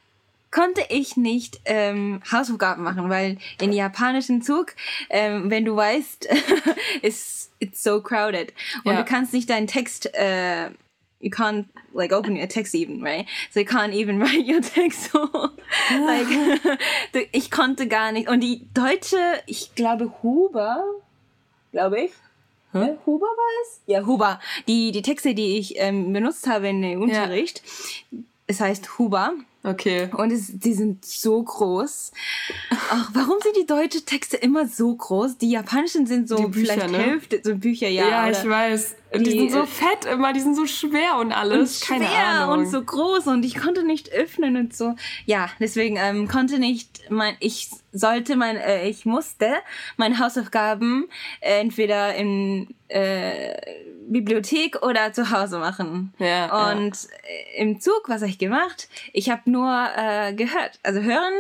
[0.51, 4.75] konnte ich nicht ähm, Hausaufgaben machen, weil in japanischen Zug,
[5.09, 6.29] ähm, wenn du weißt,
[7.03, 8.53] ist it's so crowded
[8.85, 9.03] und ja.
[9.03, 10.71] du kannst nicht deinen Text äh,
[11.21, 13.27] you can't like open your text even, right?
[13.51, 15.13] So you can't even write your text.
[15.13, 15.29] So,
[15.91, 16.27] like,
[17.33, 18.29] ich konnte gar nicht.
[18.29, 20.83] Und die deutsche, ich glaube Huber,
[21.73, 22.13] glaube ich.
[22.73, 22.83] Hm?
[22.83, 23.81] Ja, Huber war es?
[23.87, 24.41] Ja, Huber.
[24.69, 27.63] Die, die Texte, die ich ähm, benutzt habe in dem Unterricht,
[28.11, 28.19] ja.
[28.47, 29.35] es heißt Huber.
[29.63, 30.09] Okay.
[30.17, 32.13] Und es, die sind so groß.
[32.71, 35.37] Ach, warum sind die deutschen Texte immer so groß?
[35.37, 36.99] Die japanischen sind so Bücher, vielleicht ne?
[36.99, 38.09] Hälfte, so Bücher, ja.
[38.09, 38.95] Ja, ich weiß.
[39.15, 41.83] Die, die, sind so fett immer, die sind so schwer und alles.
[41.83, 42.61] Und Keine schwer Ahnung.
[42.61, 44.95] und so groß und ich konnte nicht öffnen und so.
[45.27, 49.55] Ja, deswegen ähm, konnte nicht mein, ich sollte mein, äh, ich musste
[49.97, 51.09] meine Hausaufgaben
[51.41, 53.57] entweder in äh,
[54.09, 56.15] Bibliothek oder zu Hause machen.
[56.19, 57.09] Ja, und ja.
[57.57, 58.89] im Zug, was habe ich gemacht?
[59.13, 60.79] Ich habe nur äh, gehört.
[60.83, 61.35] Also hören,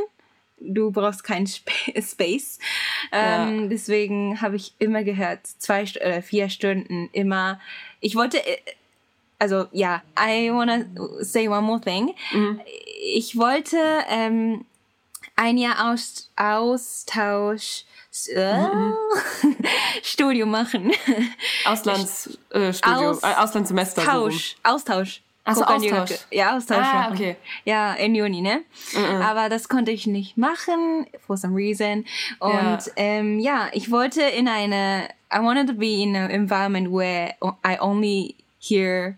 [0.60, 1.70] du brauchst keinen Sp
[2.00, 2.58] Space.
[3.12, 3.66] Ähm, ja.
[3.68, 7.60] Deswegen habe ich immer gehört, zwei oder äh, vier Stunden immer.
[8.00, 8.58] Ich wollte, äh,
[9.38, 10.84] also ja, I wanna
[11.20, 12.14] say one more thing.
[12.32, 12.60] Mhm.
[13.14, 14.64] Ich wollte ähm,
[15.36, 17.84] ein Jahr Aus Austausch
[18.34, 18.94] mhm.
[20.02, 20.92] Studium machen.
[21.64, 24.02] Auslandsstudium, äh, Aus, äh, Auslandssemester.
[24.02, 25.22] Austausch, so Austausch.
[25.44, 26.18] Also Austausch.
[26.30, 27.36] Ja, Austausch ah, okay.
[27.64, 28.62] Ja, in Juni, ne?
[28.92, 29.22] Mhm.
[29.22, 32.04] Aber das konnte ich nicht machen, for some reason.
[32.38, 36.92] Und ja, ähm, ja ich wollte in eine, I wanted to be in an environment
[36.92, 39.16] where I only hear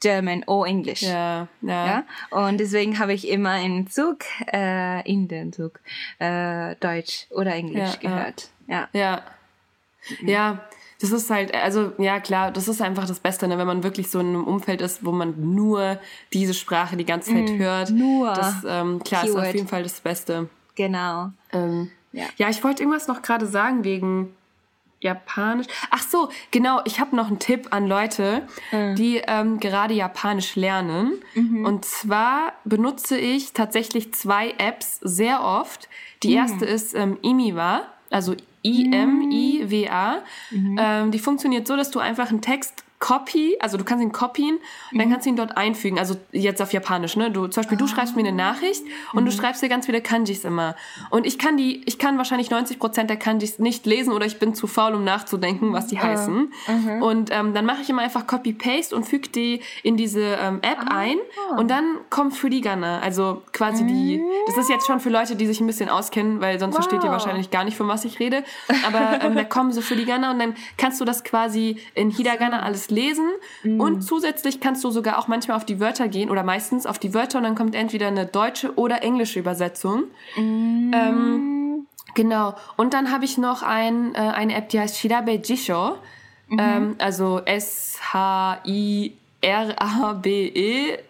[0.00, 1.02] German or English.
[1.02, 1.86] Ja, ja.
[1.86, 2.04] ja?
[2.30, 5.80] Und deswegen habe ich immer im Zug, äh, in den Zug,
[6.18, 8.50] äh, Deutsch oder Englisch ja, gehört.
[8.66, 8.88] Ja.
[8.92, 9.22] Ja.
[10.20, 10.28] ja.
[10.28, 10.60] ja
[11.02, 13.58] das ist halt, also ja klar, das ist einfach das Beste, ne?
[13.58, 15.98] wenn man wirklich so in einem Umfeld ist, wo man nur
[16.32, 17.90] diese Sprache die ganze Zeit mm, hört.
[17.90, 18.32] Nur.
[18.32, 19.42] Das, ähm, klar, Keyword.
[19.42, 20.48] ist auf jeden Fall das Beste.
[20.76, 21.30] Genau.
[21.52, 22.26] Ähm, ja.
[22.36, 24.32] ja, ich wollte irgendwas noch gerade sagen wegen
[25.00, 25.66] Japanisch.
[25.90, 26.80] Ach so, genau.
[26.84, 28.94] Ich habe noch einen Tipp an Leute, mhm.
[28.94, 31.14] die ähm, gerade Japanisch lernen.
[31.34, 31.64] Mhm.
[31.64, 35.88] Und zwar benutze ich tatsächlich zwei Apps sehr oft.
[36.22, 36.36] Die mhm.
[36.36, 40.22] erste ist ähm, Imiwa, also I-M-I-W-A.
[40.50, 40.76] Mhm.
[40.80, 44.58] Ähm, die funktioniert so, dass du einfach einen Text Copy, also du kannst ihn copien
[44.92, 45.12] und dann mhm.
[45.12, 45.98] kannst du ihn dort einfügen.
[45.98, 47.32] Also jetzt auf Japanisch, ne?
[47.32, 49.26] Du, zum Beispiel, du schreibst mir eine Nachricht und mhm.
[49.26, 50.76] du schreibst dir ganz viele Kanjis immer.
[51.10, 54.38] Und ich kann die, ich kann wahrscheinlich 90 Prozent der Kanjis nicht lesen oder ich
[54.38, 56.02] bin zu faul, um nachzudenken, was die ja.
[56.02, 56.52] heißen.
[56.68, 57.02] Mhm.
[57.02, 60.78] Und ähm, dann mache ich immer einfach Copy-Paste und füge die in diese ähm, App
[60.86, 60.96] ah.
[60.96, 61.16] ein
[61.56, 63.00] und dann kommt Furigana.
[63.00, 66.60] Also quasi die, das ist jetzt schon für Leute, die sich ein bisschen auskennen, weil
[66.60, 66.84] sonst wow.
[66.84, 68.44] versteht ihr wahrscheinlich gar nicht, von was ich rede.
[68.86, 72.91] Aber ähm, da kommen so Furigana und dann kannst du das quasi in Hiragana alles
[72.92, 73.26] lesen
[73.64, 73.80] mhm.
[73.80, 77.14] und zusätzlich kannst du sogar auch manchmal auf die Wörter gehen oder meistens auf die
[77.14, 80.04] Wörter und dann kommt entweder eine deutsche oder englische Übersetzung.
[80.36, 80.92] Mhm.
[80.94, 82.54] Ähm, genau.
[82.76, 85.96] Und dann habe ich noch ein, äh, eine App, die heißt Shirabe Jisho.
[86.48, 86.58] Mhm.
[86.58, 91.02] Ähm, also S-H-I R-A-B-E-J-I-S-H-O.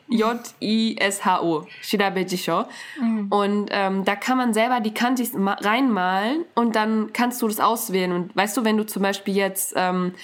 [1.83, 2.65] Shirabe Jisho.
[2.99, 3.27] Mhm.
[3.29, 8.13] Und ähm, da kann man selber die Kanjis reinmalen und dann kannst du das auswählen.
[8.13, 10.15] Und weißt du, wenn du zum Beispiel jetzt ähm,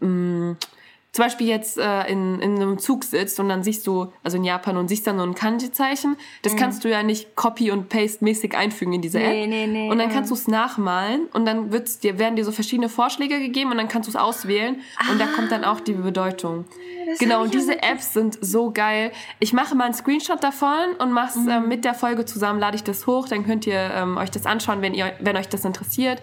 [0.00, 0.56] mh,
[1.16, 4.44] zum Beispiel jetzt äh, in, in einem Zug sitzt und dann siehst du, also in
[4.44, 6.58] Japan und siehst dann so ein Kanji-Zeichen, das mhm.
[6.58, 9.48] kannst du ja nicht Copy- und Paste-mäßig einfügen in diese nee, App.
[9.48, 12.52] Nee, nee, und dann kannst du es nachmalen und dann wird's dir, werden dir so
[12.52, 15.10] verschiedene Vorschläge gegeben und dann kannst du es auswählen ah.
[15.10, 16.66] und da kommt dann auch die Bedeutung.
[17.06, 19.10] Das genau, und diese Apps sind so geil.
[19.38, 21.48] Ich mache mal einen Screenshot davon und mache es mhm.
[21.48, 24.44] äh, mit der Folge zusammen, lade ich das hoch, dann könnt ihr ähm, euch das
[24.44, 26.20] anschauen, wenn, ihr, wenn euch das interessiert.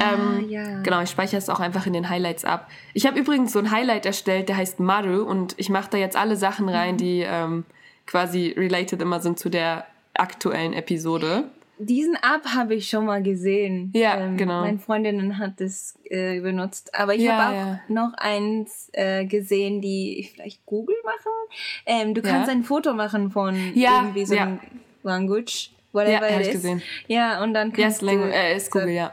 [0.00, 0.82] Ah, ähm, ja.
[0.82, 2.68] Genau, ich speichere es auch einfach in den Highlights ab.
[2.94, 6.16] Ich habe übrigens so ein Highlight erstellt, der heißt Maru und ich mache da jetzt
[6.16, 6.98] alle Sachen rein, mhm.
[6.98, 7.64] die ähm,
[8.06, 11.44] quasi related immer sind zu der aktuellen Episode.
[11.80, 13.92] Diesen App habe ich schon mal gesehen.
[13.94, 14.62] Ja, ähm, genau.
[14.62, 16.92] Meine Freundin hat das äh, benutzt.
[16.92, 17.80] Aber ich ja, habe auch ja.
[17.86, 21.32] noch eins äh, gesehen, die ich vielleicht Google machen.
[21.86, 22.52] Ähm, du kannst ja.
[22.52, 24.58] ein Foto machen von irgendwie so einem
[25.04, 26.52] Language, whatever ja, it is.
[26.54, 26.82] Gesehen.
[27.06, 28.24] Ja, und dann kannst yes, du...
[28.24, 29.12] Äh, ist Google, ja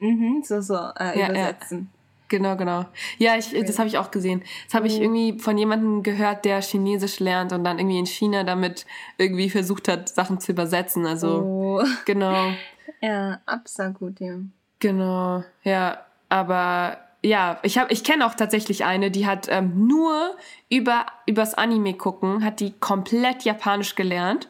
[0.00, 1.90] Mhm, so, so äh, ja, übersetzen.
[1.92, 1.98] Ja.
[2.28, 2.84] Genau, genau.
[3.16, 4.42] Ja, ich, das habe ich auch gesehen.
[4.66, 5.04] Das habe ich mhm.
[5.04, 8.84] irgendwie von jemandem gehört, der Chinesisch lernt und dann irgendwie in China damit
[9.16, 11.06] irgendwie versucht hat, Sachen zu übersetzen.
[11.06, 11.84] Also, oh.
[12.04, 12.52] genau.
[13.00, 14.38] Ja, absolut gut, ja.
[14.80, 15.98] Genau, ja.
[16.28, 20.36] Aber ja, ich habe, ich kenne auch tatsächlich eine, die hat ähm, nur
[20.68, 24.48] über übers Anime gucken, hat die komplett Japanisch gelernt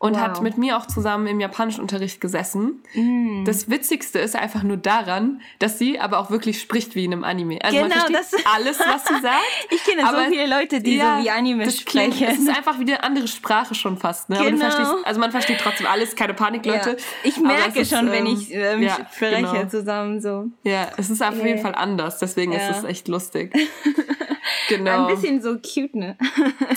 [0.00, 0.20] und wow.
[0.22, 2.82] hat mit mir auch zusammen im Japanischunterricht gesessen.
[2.94, 3.44] Mm.
[3.44, 7.22] Das Witzigste ist einfach nur daran, dass sie aber auch wirklich spricht wie in einem
[7.22, 7.58] Anime.
[7.62, 9.44] Also genau, man das alles, was sie sagt.
[9.70, 12.12] ich kenne so viele Leute, die ja, so wie Anime sprechen.
[12.12, 14.30] Klingt, es ist einfach wie eine andere Sprache schon fast.
[14.30, 14.38] Ne?
[14.38, 14.64] Genau.
[14.64, 16.90] Aber also man versteht trotzdem alles, keine Panik, Leute.
[16.90, 16.96] Ja.
[17.22, 19.66] Ich merke schon, ähm, wenn ich äh, mich ja, spreche genau.
[19.66, 20.46] zusammen so.
[20.62, 21.46] Ja, es ist auf yeah.
[21.46, 23.54] jeden Fall anders, deswegen ist es echt lustig.
[24.69, 25.07] genau.
[25.07, 26.17] Ein bisschen so cute, ne?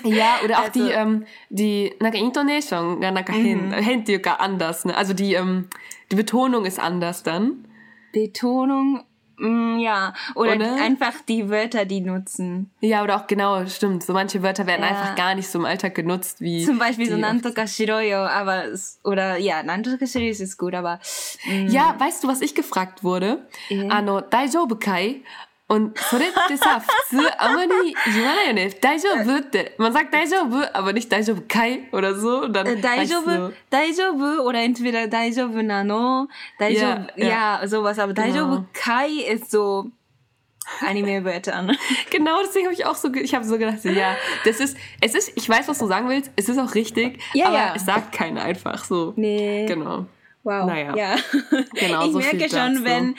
[0.04, 3.82] ja, oder auch also, die, ähm, die, なんかイントネーションがなんか変、mhm.
[3.82, 4.96] 変っていうか anders, ne?
[4.96, 5.68] Also die, ähm,
[6.10, 7.64] die Betonung ist anders dann.
[8.12, 9.04] Betonung,
[9.38, 10.14] mm, ja.
[10.34, 10.74] Oder, oder?
[10.76, 12.70] einfach die Wörter, die nutzen.
[12.80, 14.02] Ja, oder auch genau, stimmt.
[14.02, 14.88] So manche Wörter werden ja.
[14.88, 16.64] einfach gar nicht so im Alltag genutzt wie.
[16.64, 18.64] Zum Beispiel so Nantoka Shiroyo, aber,
[19.04, 21.00] oder, ja, Nantoka Shiroyo ist gut, aber.
[21.44, 21.68] Mm.
[21.68, 23.46] Ja, weißt du, was ich gefragt wurde?
[23.68, 23.88] Ja.
[23.88, 25.22] Ano, Daijoubu kai?
[25.72, 26.86] Und それってさ、普
[27.18, 28.70] 通あまり言わないよね。
[28.80, 29.74] 大丈夫って。
[29.78, 32.44] Man sagt 大丈夫, aber nicht 大丈夫かい oder so.
[32.44, 38.00] Und dann 大丈夫、大丈夫 oder entweder 大丈夫なの、大丈夫、ja, ja, sowas.
[38.02, 39.90] Aber 大丈夫かい ist so
[40.80, 41.76] Anime-Wörtern.
[42.10, 45.32] genau, deswegen habe ich auch so, ich habe so gedacht, ja, das ist, es ist,
[45.36, 47.72] ich weiß, was du sagen willst, es ist auch richtig, ja, aber ja.
[47.74, 49.12] es sagt keiner einfach so.
[49.16, 49.66] Nee.
[49.66, 50.06] Genau.
[50.43, 50.67] Wow.
[50.67, 50.95] Naja.
[50.95, 51.15] Ja.
[51.73, 53.15] Genau, ich so merke schon, wenn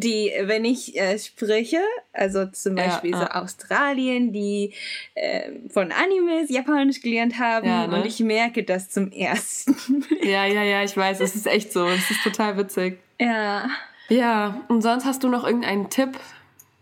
[0.00, 1.80] die, wenn ich äh, spreche,
[2.12, 3.42] also zum Beispiel ja, so ja.
[3.42, 4.72] Australien, die
[5.14, 7.96] äh, von Animes Japanisch gelernt haben ja, ne?
[7.96, 9.76] und ich merke das zum ersten.
[10.22, 11.86] ja, ja, ja, ich weiß, es ist echt so.
[11.86, 12.98] Es ist total witzig.
[13.20, 13.68] Ja.
[14.08, 16.18] Ja, und sonst hast du noch irgendeinen Tipp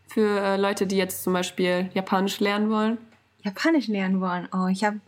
[0.09, 2.99] für äh, Leute, die jetzt zum Beispiel Japanisch lernen wollen?
[3.43, 4.49] Japanisch lernen wollen?
[4.53, 5.01] Oh, ich habe,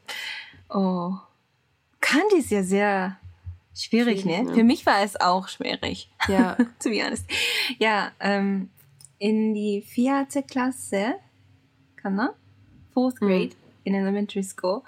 [0.68, 1.14] oh,
[2.01, 3.16] Kanji ist ja sehr
[3.75, 4.45] Schwierig, ne?
[4.45, 4.55] ne?
[4.55, 6.11] Für mich war es auch schwierig.
[6.29, 6.55] Ja.
[6.83, 7.25] to be honest.
[7.79, 8.71] Ja, ähm,
[9.19, 11.15] in die vierte Klasse,
[11.97, 12.31] kann man?
[12.93, 13.29] Fourth hm.
[13.29, 13.85] grade mhm.
[13.85, 14.83] in elementary school.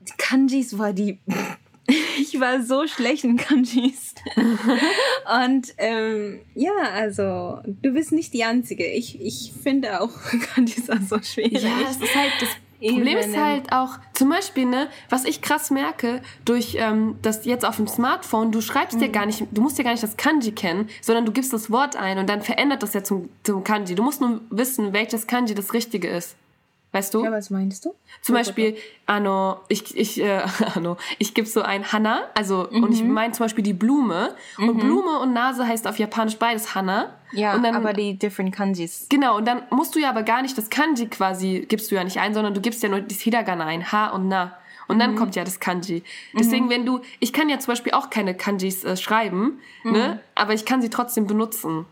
[0.00, 1.18] Die Kanjis war die,
[2.18, 4.14] ich war so schlecht in Kanjis.
[5.46, 8.86] Und ähm, ja, also du bist nicht die Einzige.
[8.86, 10.10] Ich, ich finde auch
[10.54, 11.62] Kanjis so schwierig.
[11.62, 15.70] Ja, es ist halt das Problem ist halt auch, zum Beispiel, ne, was ich krass
[15.70, 19.00] merke, durch ähm, das jetzt auf dem Smartphone, du schreibst mhm.
[19.00, 21.70] dir gar nicht, du musst ja gar nicht das Kanji kennen, sondern du gibst das
[21.70, 23.94] Wort ein und dann verändert das ja zum, zum Kanji.
[23.94, 26.36] Du musst nur wissen, welches Kanji das Richtige ist.
[26.90, 27.22] Weißt du?
[27.22, 27.94] Ja, was meinst du?
[28.22, 30.40] Zum Beispiel, Anno, ich, ich, äh,
[30.74, 32.82] Anno, ich gebe so ein Hanna, also, mhm.
[32.82, 33.12] und ich mhm.
[33.12, 34.34] meine zum Beispiel die Blume.
[34.56, 34.68] Mhm.
[34.68, 37.14] Und Blume und Nase heißt auf Japanisch beides Hanna.
[37.32, 39.06] Ja, und dann, aber die different Kanjis.
[39.10, 42.04] Genau, und dann musst du ja aber gar nicht das Kanji quasi, gibst du ja
[42.04, 44.56] nicht ein, sondern du gibst ja nur das Hiragana ein, Ha und Na.
[44.86, 45.16] Und dann mhm.
[45.16, 46.02] kommt ja das Kanji.
[46.32, 46.70] Deswegen, mhm.
[46.70, 50.18] wenn du, ich kann ja zum Beispiel auch keine Kanjis äh, schreiben, ne, mhm.
[50.34, 51.84] aber ich kann sie trotzdem benutzen.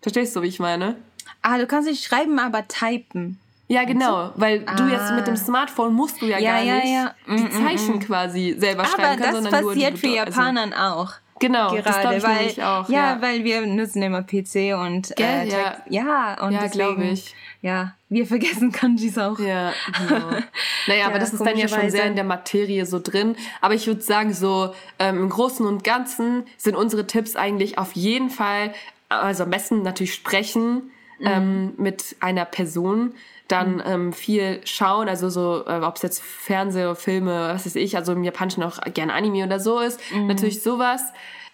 [0.00, 0.94] Verstehst du, wie ich meine?
[1.42, 3.40] Ah, du kannst sie schreiben, aber typen.
[3.74, 4.76] Ja, genau, weil ah.
[4.76, 7.14] du jetzt mit dem Smartphone musst du ja, ja gar ja, nicht ja.
[7.26, 8.00] die mm, mm, Zeichen mm.
[8.00, 11.12] quasi selber schreiben können, sondern nur das passiert für Japanern also, auch.
[11.40, 12.88] Genau, gerade, das weil, ich auch.
[12.88, 15.76] Ja, ja, weil wir nutzen immer PC und äh, ja.
[15.88, 17.34] ja, und ja, deswegen, ich.
[17.60, 19.40] ja, wir vergessen Kanjis auch.
[19.40, 20.28] Ja, genau.
[20.86, 23.34] naja, ja, aber das ist dann ja schon sehr in der Materie so drin.
[23.60, 27.92] Aber ich würde sagen, so ähm, im Großen und Ganzen sind unsere Tipps eigentlich auf
[27.94, 28.72] jeden Fall,
[29.08, 31.26] also am besten natürlich sprechen mhm.
[31.26, 33.14] ähm, mit einer Person
[33.48, 33.82] dann mhm.
[33.84, 38.12] ähm, viel schauen, also so, äh, ob es jetzt Fernseh, Filme, was weiß ich, also
[38.12, 40.26] im Japanischen auch gerne Anime oder so ist, mhm.
[40.26, 41.02] natürlich sowas.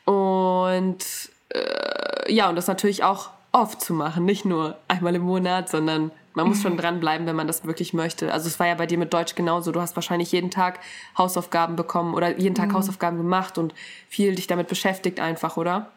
[0.05, 1.05] Und
[1.51, 6.13] äh, ja, und das natürlich auch oft zu machen, nicht nur einmal im Monat, sondern
[6.35, 8.33] man muss schon dranbleiben, wenn man das wirklich möchte.
[8.33, 9.73] Also es war ja bei dir mit Deutsch genauso.
[9.73, 10.79] Du hast wahrscheinlich jeden Tag
[11.19, 12.75] Hausaufgaben bekommen oder jeden Tag mhm.
[12.75, 13.75] Hausaufgaben gemacht und
[14.09, 15.91] viel dich damit beschäftigt einfach, oder?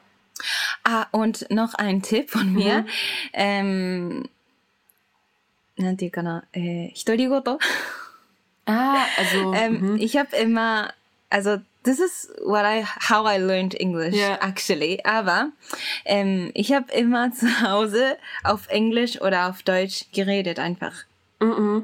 [0.84, 2.82] Ah, und noch ein Tipp von mir.
[2.82, 2.88] Mhm.
[3.34, 4.30] Ähm,
[5.77, 7.59] なんていうかな、えー、独り言
[8.67, 9.55] Ah, also.
[9.55, 10.93] ähm, ich habe immer,
[11.31, 14.37] also this is what I how I learned English yeah.
[14.43, 15.01] actually.
[15.05, 15.53] Aber
[16.05, 21.05] ähm, ich habe immer zu Hause auf Englisch oder auf Deutsch geredet einfach.
[21.41, 21.83] Mm -mm.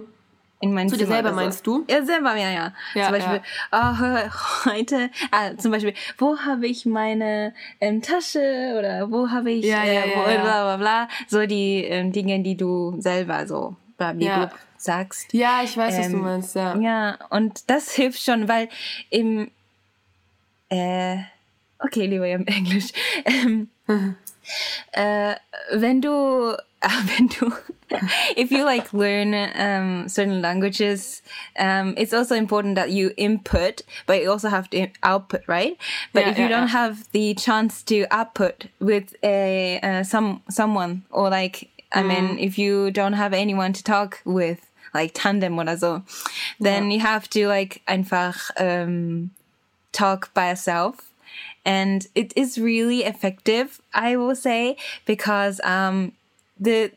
[0.62, 1.36] In meinem Zu dir selber so.
[1.36, 1.86] meinst du?
[1.90, 2.74] Ja, selber, ja, ja.
[2.94, 3.42] ja zum Beispiel,
[3.72, 4.30] ja.
[4.66, 9.66] Oh, heute, ah, zum Beispiel, wo habe ich meine ähm, Tasche oder wo habe ich,
[9.66, 13.78] ja, äh, wo, bla, bla, bla, so die ähm, Dinge, die du selber so
[14.18, 14.52] ja.
[14.78, 15.34] sagst.
[15.34, 16.76] Ja, ich weiß, ähm, was du ähm, meinst, ja.
[16.78, 18.70] Ja, und das hilft schon, weil
[19.10, 19.52] im,
[20.70, 21.18] äh,
[21.80, 22.92] okay, lieber im Englisch,
[23.26, 23.70] ähm,
[24.92, 25.36] äh,
[25.72, 26.56] wenn du
[28.38, 31.22] if you like learn um, certain languages,
[31.58, 35.78] um, it's also important that you input, but you also have to output, right?
[36.14, 36.68] But yeah, if you yeah, don't yeah.
[36.68, 42.08] have the chance to output with a uh, some someone or like, I mm.
[42.08, 46.04] mean, if you don't have anyone to talk with, like tandem or so,
[46.60, 49.32] then you have to like einfach um,
[49.92, 51.10] talk by yourself
[51.66, 56.14] and it is really effective i will say because um
[56.60, 56.92] the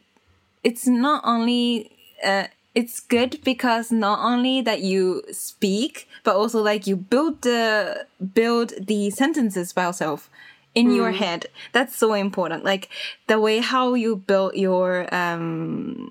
[0.64, 1.90] it's not only
[2.24, 8.06] uh, it's good because not only that you speak but also like you build the
[8.34, 10.30] build the sentences by yourself
[10.74, 10.96] in mm.
[10.96, 12.88] your head that's so important like
[13.26, 16.10] the way how you build your um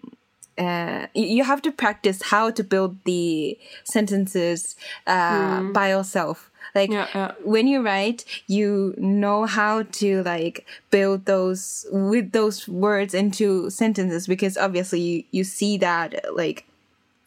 [0.57, 4.75] uh, you have to practice how to build the sentences
[5.07, 5.73] uh, mm.
[5.73, 7.31] by yourself like yeah, yeah.
[7.43, 14.27] when you write, you know how to like build those with those words into sentences
[14.27, 16.65] because obviously you, you see that like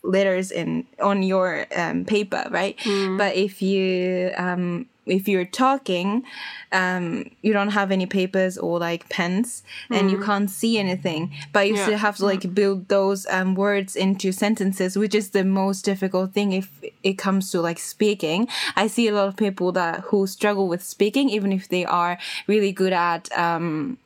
[0.02, 2.76] letters in on your um, paper, right?
[2.78, 3.18] Mm.
[3.18, 6.24] But if you um, if you're talking,
[6.72, 10.24] um, you don't have any papers or like pens and you mm.
[10.24, 11.84] can't see anything, but you yeah.
[11.84, 16.32] still have to like build those um, words into sentences, which is the most difficult
[16.32, 18.48] thing if it comes to like speaking.
[18.76, 22.18] I see a lot of people that who struggle with speaking, even if they are
[22.46, 23.98] really good at, um,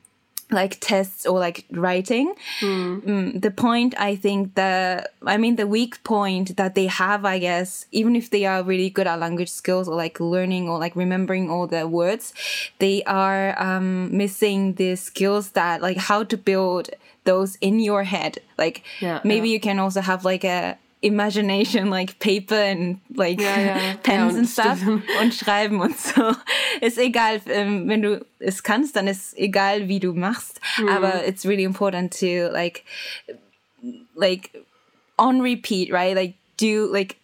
[0.51, 2.33] like tests or like writing.
[2.61, 3.01] Mm.
[3.01, 7.39] Mm, the point I think the I mean the weak point that they have, I
[7.39, 10.95] guess, even if they are really good at language skills or like learning or like
[10.95, 12.33] remembering all the words,
[12.79, 16.89] they are um, missing the skills that like how to build
[17.25, 18.39] those in your head.
[18.57, 19.53] Like yeah, maybe yeah.
[19.53, 23.95] you can also have like a Imagination, like Paper and like ja, ja.
[24.03, 24.87] Pens ja, and stuff
[25.21, 26.33] und schreiben und so.
[26.81, 30.59] Ist egal, ähm, wenn du es kannst, dann ist egal, wie du machst.
[30.77, 30.89] Mhm.
[30.89, 32.83] Aber it's really important to like,
[34.15, 34.51] like
[35.17, 36.15] on repeat, right?
[36.15, 37.15] Like do like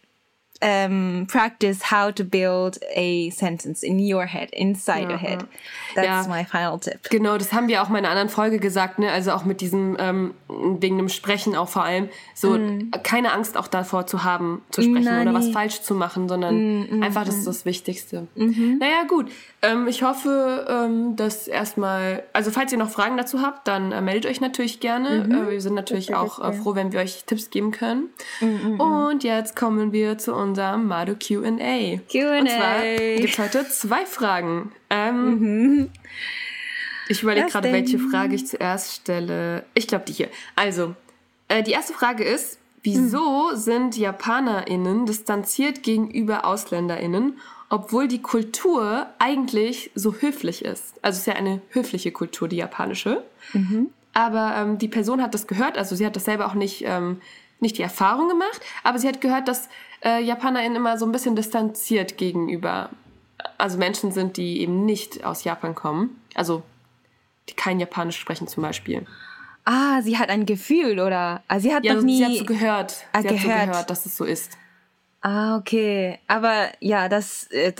[0.65, 5.45] um, practice how to build a sentence in your head, inside your head.
[5.93, 6.27] That's ja.
[6.27, 7.09] my final tip.
[7.09, 9.11] Genau, das haben wir auch in einer anderen Folge gesagt, ne?
[9.11, 12.91] Also auch mit diesem, ähm, wegen dem Sprechen auch vor allem, so mm.
[13.03, 15.29] keine Angst auch davor zu haben, zu sprechen Nani.
[15.29, 17.49] oder was falsch zu machen, sondern mm, mm, einfach, das ist mm.
[17.49, 18.27] das Wichtigste.
[18.35, 18.79] -hmm.
[18.79, 19.31] Naja, gut.
[19.61, 24.01] Ähm, ich hoffe, ähm, dass erstmal, also falls ihr noch Fragen dazu habt, dann äh,
[24.01, 25.25] meldet euch natürlich gerne.
[25.25, 25.47] -hmm.
[25.47, 28.09] Äh, wir sind natürlich auch äh, froh, wenn wir euch Tipps geben können.
[28.41, 29.09] -hmm.
[29.09, 31.97] Und jetzt kommen wir zu unserem Mado Q&A.
[32.11, 32.39] Q&A.
[32.39, 32.81] Und zwar
[33.17, 34.71] gibt es heute zwei Fragen.
[34.89, 35.89] Ähm, mhm.
[37.07, 39.65] Ich überlege gerade, welche Frage ich zuerst stelle.
[39.73, 40.29] Ich glaube, die hier.
[40.55, 40.95] Also,
[41.47, 43.57] äh, die erste Frage ist, wieso mhm.
[43.57, 47.37] sind JapanerInnen distanziert gegenüber AusländerInnen,
[47.69, 50.95] obwohl die Kultur eigentlich so höflich ist?
[51.03, 53.23] Also, es ist ja eine höfliche Kultur, die japanische.
[53.53, 53.91] Mhm.
[54.15, 57.19] Aber ähm, die Person hat das gehört, also sie hat das selber auch nicht, ähm,
[57.59, 59.67] nicht die Erfahrung gemacht, aber sie hat gehört, dass
[60.03, 62.89] äh, JapanerInnen immer so ein bisschen distanziert gegenüber,
[63.57, 66.21] also Menschen sind, die eben nicht aus Japan kommen.
[66.33, 66.63] Also
[67.49, 69.05] die kein Japanisch sprechen zum Beispiel.
[69.65, 72.17] Ah, sie hat ein Gefühl oder also sie hat ja, noch nie.
[72.17, 73.05] Sie hat so gehört.
[73.13, 73.43] Ah, sie gehört.
[73.43, 74.57] hat so gehört, dass es so ist.
[75.21, 76.19] Ah, okay.
[76.27, 77.73] Aber ja, das äh,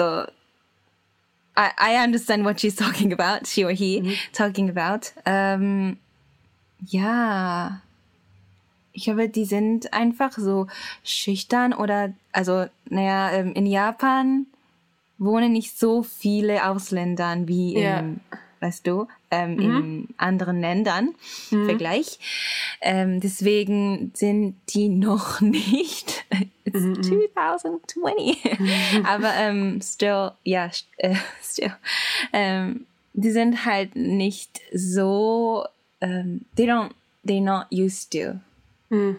[1.58, 4.16] I, I understand what she's talking about, she or he mhm.
[4.34, 5.12] talking about.
[5.26, 5.98] Ähm,
[6.86, 7.82] ja.
[8.96, 10.68] Ich glaube, die sind einfach so
[11.04, 14.48] schüchtern oder, also, naja, ähm, in Japan
[15.18, 18.00] wohnen nicht so viele Ausländer wie ja.
[18.00, 18.22] in
[18.66, 19.60] weißt du, ähm, mhm.
[19.60, 21.14] in anderen Ländern
[21.52, 21.66] mhm.
[21.66, 22.20] Vergleich.
[22.82, 26.26] Ähm, deswegen sind die noch nicht.
[26.64, 27.04] It's mhm.
[27.04, 28.44] 2020.
[28.60, 29.06] Mhm.
[29.06, 31.74] Aber ähm, still, ja, äh, still.
[32.34, 35.66] Ähm, die sind halt nicht so,
[36.02, 36.92] ähm, they don't,
[37.26, 38.40] they're not used to.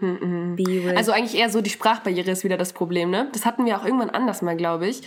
[0.01, 0.93] Mhm, mh.
[0.97, 3.29] Also eigentlich eher so die Sprachbarriere ist wieder das Problem, ne?
[3.33, 5.03] Das hatten wir auch irgendwann anders mal, glaube ich.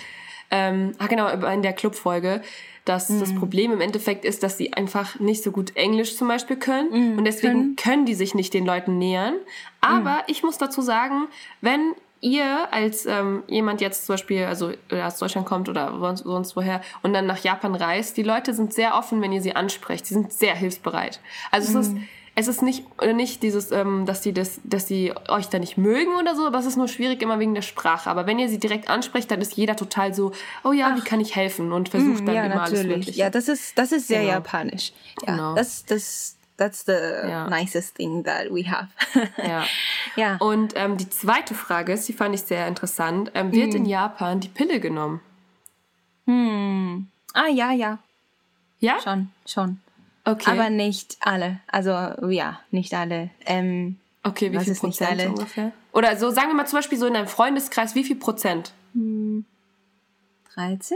[0.52, 2.42] Ähm, ah, genau, in der Clubfolge
[2.90, 3.20] dass mhm.
[3.20, 7.12] das Problem im Endeffekt ist, dass sie einfach nicht so gut Englisch zum Beispiel können
[7.12, 7.18] mhm.
[7.20, 8.06] und deswegen können.
[8.06, 9.36] die sich nicht den Leuten nähern.
[9.80, 10.24] Aber mhm.
[10.28, 11.28] ich muss dazu sagen,
[11.62, 16.56] wenn ihr als ähm, jemand jetzt zum Beispiel, also aus Deutschland kommt oder sonst, sonst
[16.56, 20.08] woher und dann nach Japan reist, die Leute sind sehr offen, wenn ihr sie ansprecht.
[20.08, 21.22] Sie sind sehr hilfsbereit.
[21.52, 22.08] Also es ist mhm
[22.40, 26.16] es ist nicht, nicht dieses, ähm, dass die das, dass die euch da nicht mögen
[26.16, 28.10] oder so, aber es ist nur schwierig immer wegen der Sprache.
[28.10, 30.32] Aber wenn ihr sie direkt ansprecht, dann ist jeder total so,
[30.64, 30.98] oh ja, Ach.
[30.98, 31.74] wie kann ich helfen?
[31.74, 32.80] Und versucht mm, dann ja, immer natürlich.
[32.80, 33.20] alles Mögliche.
[33.20, 34.34] Ja, das ist, das ist sehr genau.
[34.34, 34.94] japanisch.
[35.28, 35.56] Ja, genau.
[35.56, 37.50] das, das, that's the ja.
[37.50, 38.88] nicest thing that we have.
[39.38, 39.66] ja.
[40.16, 40.38] ja.
[40.38, 43.32] Und ähm, die zweite Frage ist, die fand ich sehr interessant.
[43.34, 43.78] Ähm, wird mm.
[43.78, 45.20] in Japan die Pille genommen?
[46.26, 47.08] Hm.
[47.34, 48.00] Ah, ja, ja.
[48.80, 49.02] Ja?
[49.02, 49.82] Schon, schon.
[50.32, 50.52] Okay.
[50.52, 51.60] Aber nicht alle.
[51.68, 51.90] Also
[52.30, 53.32] ja, nicht alle.
[53.46, 55.72] Ähm, okay, wie viel Prozent ungefähr?
[55.92, 58.74] Oder so, sagen wir mal zum Beispiel so in einem Freundeskreis, wie viel Prozent?
[58.94, 59.46] Hm,
[60.54, 60.96] 30?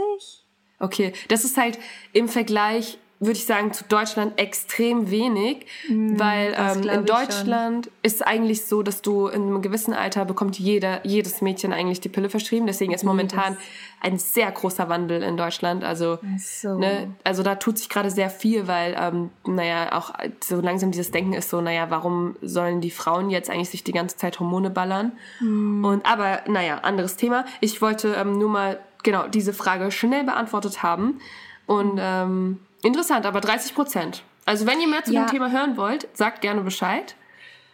[0.78, 1.78] Okay, das ist halt
[2.12, 8.16] im Vergleich würde ich sagen, zu Deutschland extrem wenig, mm, weil ähm, in Deutschland ist
[8.16, 12.08] es eigentlich so, dass du in einem gewissen Alter bekommt jeder, jedes Mädchen eigentlich die
[12.08, 12.66] Pille verschrieben.
[12.66, 13.56] Deswegen ist momentan
[14.00, 15.82] ein sehr großer Wandel in Deutschland.
[15.82, 16.78] Also, so.
[16.78, 21.10] ne, also da tut sich gerade sehr viel, weil, ähm, naja, auch so langsam dieses
[21.10, 24.70] Denken ist so, naja, warum sollen die Frauen jetzt eigentlich sich die ganze Zeit Hormone
[24.70, 25.12] ballern?
[25.40, 25.84] Mm.
[25.84, 27.46] Und aber, naja, anderes Thema.
[27.60, 31.20] Ich wollte ähm, nur mal genau diese Frage schnell beantwortet haben.
[31.66, 34.22] Und ähm, Interessant, aber 30 Prozent.
[34.44, 35.24] Also wenn ihr mehr zu ja.
[35.24, 37.14] dem Thema hören wollt, sagt gerne Bescheid.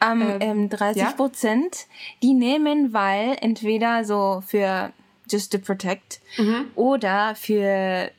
[0.03, 1.85] Ähm, ähm, 30 Prozent, ja?
[2.23, 4.93] die nehmen, weil entweder so für
[5.29, 6.71] just to protect mhm.
[6.75, 8.11] oder für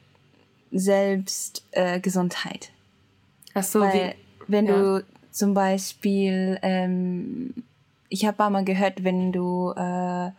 [0.72, 2.66] Selbstgesundheit.
[2.66, 2.70] Äh,
[3.56, 4.14] Ach so, weil, wie?
[4.48, 4.76] Wenn ja.
[4.76, 7.54] du zum Beispiel, ähm,
[8.10, 10.32] ich habe mal gehört, wenn du, äh,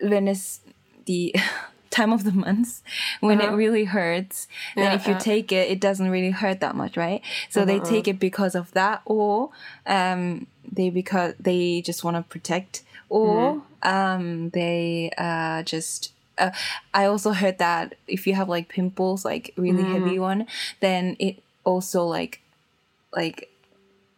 [0.00, 0.62] wenn es
[1.08, 1.32] die
[1.96, 2.82] time of the month
[3.20, 3.52] when uh-huh.
[3.52, 6.74] it really hurts then yeah, if you uh, take it it doesn't really hurt that
[6.74, 7.66] much right so uh-huh.
[7.66, 9.50] they take it because of that or
[9.86, 13.88] um they because they just want to protect or mm-hmm.
[13.88, 16.50] um they uh just uh,
[16.92, 19.92] I also heard that if you have like pimples, like really mm.
[19.92, 20.46] heavy one,
[20.80, 22.40] then it also like
[23.14, 23.50] like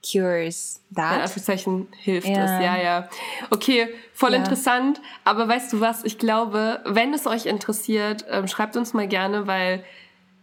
[0.05, 1.15] cures that.
[1.15, 2.45] In Anführungszeichen hilft ja.
[2.45, 3.09] es, ja, ja.
[3.51, 4.39] Okay, voll ja.
[4.39, 5.01] interessant.
[5.25, 9.47] Aber weißt du was, ich glaube, wenn es euch interessiert, ähm, schreibt uns mal gerne,
[9.47, 9.85] weil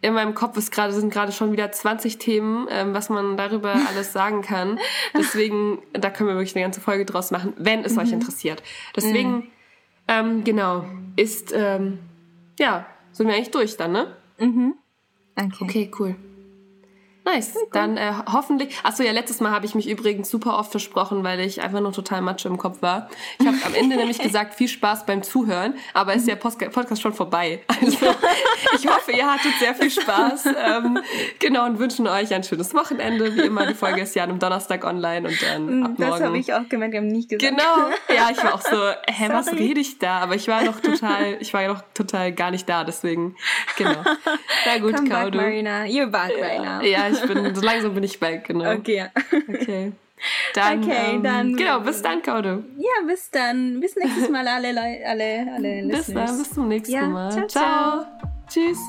[0.01, 3.73] in meinem Kopf ist gerade, sind gerade schon wieder 20 Themen, ähm, was man darüber
[3.87, 4.79] alles sagen kann.
[5.17, 7.99] Deswegen, da können wir wirklich eine ganze Folge draus machen, wenn es mhm.
[7.99, 8.61] euch interessiert.
[8.95, 9.51] Deswegen, mhm.
[10.07, 10.85] ähm, genau,
[11.15, 11.99] ist, ähm,
[12.59, 14.15] ja, sind wir eigentlich durch dann, ne?
[14.37, 14.75] Mhm.
[15.37, 15.63] Okay.
[15.63, 16.15] Okay, cool.
[17.25, 17.55] Nice.
[17.55, 17.67] Okay.
[17.71, 18.77] Dann äh, hoffentlich.
[18.83, 21.91] Achso, ja, letztes Mal habe ich mich übrigens super oft versprochen, weil ich einfach nur
[21.91, 23.09] total Matsche im Kopf war.
[23.39, 27.13] Ich habe am Ende nämlich gesagt, viel Spaß beim Zuhören, aber ist der Podcast schon
[27.13, 27.61] vorbei.
[27.67, 27.97] Also
[28.75, 30.45] ich hoffe, ihr hattet sehr viel Spaß.
[30.45, 30.99] Ähm,
[31.39, 33.35] genau, und wünschen euch ein schönes Wochenende.
[33.35, 36.53] Wie immer, die Folge ist ja am Donnerstag online und dann ab Das habe ich
[36.53, 37.49] auch gemeint, wir haben nicht gesagt.
[37.49, 37.89] Genau.
[38.15, 40.19] Ja, ich war auch so, hä, was rede ich da?
[40.19, 43.35] Aber ich war noch total, ich war ja noch total gar nicht da, deswegen,
[43.77, 44.03] genau.
[44.65, 45.39] Na gut, Come Kaudu.
[45.39, 45.85] Marina.
[45.85, 46.81] You're back right now.
[46.81, 48.73] Ja, ich bin, so langsam bin ich weg, genau.
[48.73, 49.07] Okay.
[49.47, 49.91] Okay.
[50.53, 51.55] Dann, okay, ähm, dann.
[51.57, 52.63] Genau, bis dann, Kaudu.
[52.77, 53.81] Ja, bis dann.
[53.81, 57.31] Bis nächstes Mal, alle Leute, alle, alle Bis dann, bis zum nächsten ja, Mal.
[57.31, 58.05] Ciao, ciao.
[58.05, 58.29] ciao.
[58.47, 58.79] Tschüss.